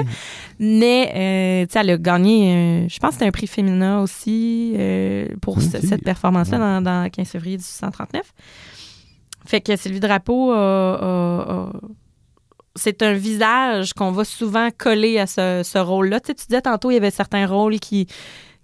[0.59, 1.11] Mais,
[1.63, 2.53] euh, tu sais, elle a gagné,
[2.85, 6.81] euh, je pense que c'était un prix féminin aussi euh, pour ce- cette performance-là dans,
[6.81, 8.21] dans 15 février 1839.
[9.45, 11.73] Fait que Sylvie Drapeau a- a- a-
[12.75, 16.19] c'est un visage qu'on va souvent coller à ce, ce rôle-là.
[16.19, 18.07] Tu sais, tu disais tantôt, il y avait certains rôles qui,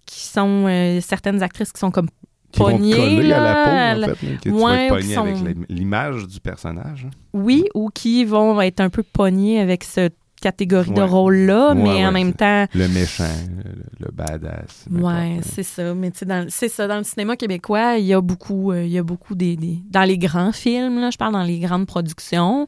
[0.06, 0.66] qui sont...
[0.68, 2.10] euh, certaines actrices qui sont comme
[2.52, 4.08] Qui vont pognées, coller à là, la peau, en fait.
[4.08, 7.06] là, tu avec l'image du personnage.
[7.08, 7.12] hein.
[7.34, 12.06] Oui, ou qui vont être un peu pognés avec cette catégorie de rôle-là, Ouais, mais
[12.08, 12.66] en même temps...
[12.74, 13.26] Le méchant,
[13.66, 14.86] le, le badass.
[14.90, 15.02] Ouais,
[15.36, 15.50] n'importe.
[15.54, 15.94] c'est ça.
[15.94, 16.88] Mais tu sais, dans, c'est ça.
[16.88, 19.80] Dans le cinéma québécois, il y a beaucoup, euh, il y a beaucoup des, des-
[19.90, 22.68] dans les grands films, là, je parle dans les grandes productions,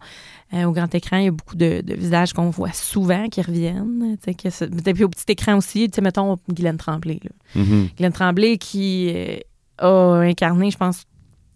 [0.53, 3.41] euh, au grand écran, il y a beaucoup de, de visages qu'on voit souvent qui
[3.41, 4.17] reviennent.
[4.25, 7.19] Que puis au petit écran aussi, mettons Guylaine Tremblay.
[7.23, 7.61] Là.
[7.61, 7.89] Mhm.
[7.95, 9.37] Guylaine Tremblay qui euh,
[9.79, 11.05] a incarné, je pense,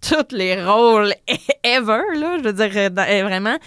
[0.02, 1.14] tous les rôles
[1.64, 3.58] ever, là, je veux dire, euh, vraiment,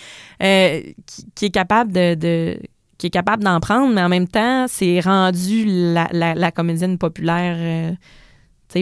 [0.43, 2.61] euh, qui, qui est capable de, de-
[2.97, 6.97] qui est capable d'en prendre, mais en même temps, c'est rendu la, la- la comédienne
[6.99, 7.95] populaire,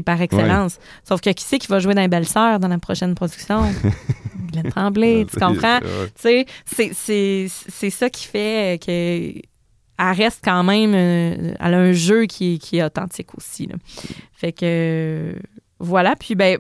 [0.04, 0.78] par excellence.
[1.04, 3.62] Sauf que qui c'est qui va jouer dans les Belles-Sœurs dans la prochaine production?
[4.52, 5.78] Guylaine Tremblay, tu comprends?
[5.80, 6.46] Ouais.
[6.66, 9.32] C'est- c'est c'est ça qui fait que
[9.98, 13.66] elle reste quand même euh, elle a un jeu qui, est- qui est authentique aussi
[13.66, 13.76] là.
[14.34, 15.34] fait que
[15.78, 16.58] voilà puis ben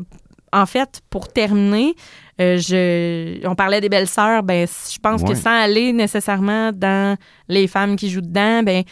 [0.52, 1.94] en fait pour terminer
[2.40, 5.28] euh, je on parlait des belles sœurs ben je pense Ouais.
[5.28, 7.16] que sans aller nécessairement dans
[7.48, 8.84] les femmes qui jouent dedans ben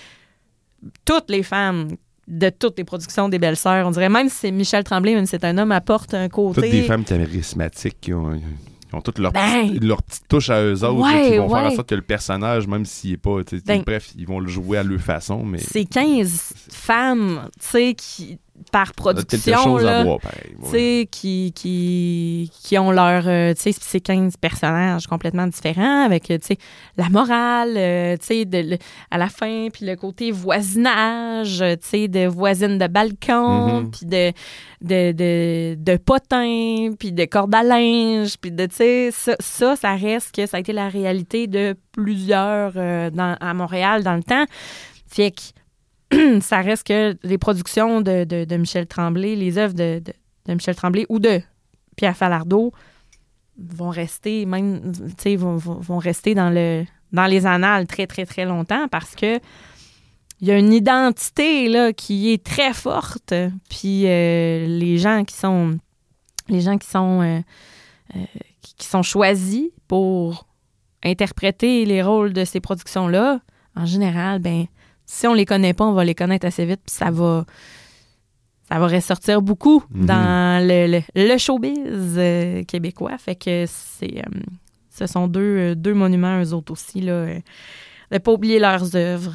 [1.07, 1.89] toutes les femmes
[2.29, 5.27] de toutes les productions des belles sœurs on dirait même si c'est Michel Tremblay même
[5.27, 8.41] si c'est un homme apporte un côté Toutes des femmes charismatiques qui ont,
[9.05, 9.69] toutes Ben.
[9.71, 11.95] petite- leur petite touche à eux autres, Ouais, là, qui vont faire en sorte que
[11.97, 13.39] le personnage, même s'il est pas.
[13.67, 13.83] Ben.
[13.85, 15.59] bref, ils vont le jouer à leur façon, mais.
[15.59, 18.39] c'est 15 femmes, tu sais, qui
[18.71, 20.55] par production, là, voir, pareil.
[20.73, 21.09] ouais.
[21.11, 26.39] qui, qui, qui ont leur, euh, tu sais, c'est 15 personnages complètement différents avec, euh,
[26.39, 26.59] tu sais,
[26.97, 28.79] la morale, euh, tu sais, de, le-
[29.11, 33.91] à la fin, puis le côté voisinage, euh, tu sais, de voisine de balcon, Mhm.
[33.91, 34.33] puis de,
[34.83, 39.77] de, de, de potin, puis de corde à linge, puis de, tu sais, ça, ça,
[39.77, 44.15] ça reste que ça a été la réalité de plusieurs euh, dans, à Montréal dans
[44.17, 44.45] le temps.
[45.09, 45.41] Fait que
[46.41, 50.03] ça reste que les productions de, Michel Tremblay, les œuvres de,
[50.49, 51.41] Michel Tremblay ou de
[51.97, 52.73] Pierre Falardeau
[53.59, 54.93] vont rester même,
[55.37, 59.39] vont, rester dans le dans les annales très, très, très longtemps parce que
[60.41, 63.33] il y a une identité là, qui est très forte.
[63.71, 65.79] Puis euh, les gens qui sont
[66.49, 67.41] les gens qui sont euh,
[68.17, 68.25] euh,
[68.61, 70.47] qui sont choisis pour
[71.05, 73.41] interpréter les rôles de ces productions-là,
[73.77, 74.67] en général, ben
[75.07, 77.45] si on les connaît pas, on va les connaître assez vite, puis ça va
[78.71, 80.07] ça va ressortir beaucoup Mhm.
[80.07, 83.19] dans le, le, le showbiz euh, québécois.
[83.19, 84.41] Fait que c'est euh,
[84.91, 87.01] ce sont deux, euh, deux monuments, eux autres aussi.
[87.03, 87.39] Là, euh,
[88.11, 89.35] de pas oublier leurs œuvres,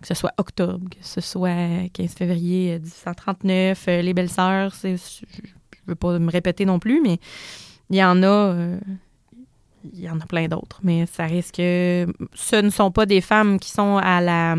[0.00, 4.74] que ce soit octobre, que ce soit 15 février euh, 1839, euh, Les Belles Sœurs,
[4.82, 7.18] je je veux pas me répéter non plus, mais
[7.90, 8.54] il y en a
[9.92, 13.20] il y en a plein d'autres, mais ça risque que ce ne sont pas des
[13.20, 14.56] femmes qui sont à la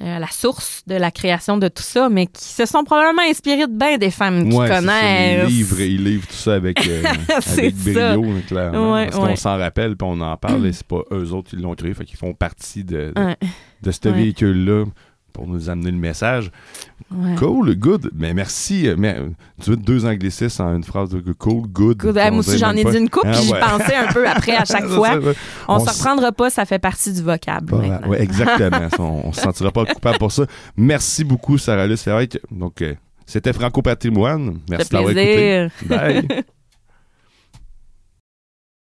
[0.00, 3.66] euh, la source de la création de tout ça, mais qui se sont probablement inspirés
[3.66, 5.50] de bien des femmes qui Ouais, c'est ça, connaissent.
[5.50, 8.16] Ils livrent, ils livrent tout ça avec, euh, avec ça.
[8.16, 8.94] brio, clairement.
[8.94, 11.56] Ouais, parce qu'on s'en rappelle, puis on en parle, et c'est pas eux autres qui
[11.56, 13.12] l'ont créé, fait qu'ils font partie de,
[13.82, 14.86] de, ce véhicule-là
[15.32, 16.50] pour nous amener le message.
[17.10, 17.34] ouais.
[17.36, 18.10] Cool, good.
[18.14, 18.88] Mais merci.
[18.96, 19.16] Mais,
[19.62, 21.96] tu veux deux anglicismes en une phrase de cool, good.
[21.98, 22.18] Good.
[22.18, 23.60] Ah, moi aussi, j'en ai dit une coupe, Ah, puis j'y ouais.
[23.60, 25.18] pensais un peu après à chaque fois.
[25.68, 27.66] On, On se reprendra pas, ça fait partie du vocable.
[27.70, 28.08] Voilà, maintenant.
[28.08, 28.88] ouais, exactement.
[29.24, 30.44] On ne se sentira pas coupable pour ça.
[30.76, 32.08] Merci beaucoup, Sarah Luce.
[32.50, 32.94] Donc, euh,
[33.26, 34.58] c'était Franco Patrimoine.
[34.68, 35.68] Merci d'avoir écouté.
[35.86, 36.26] Bye.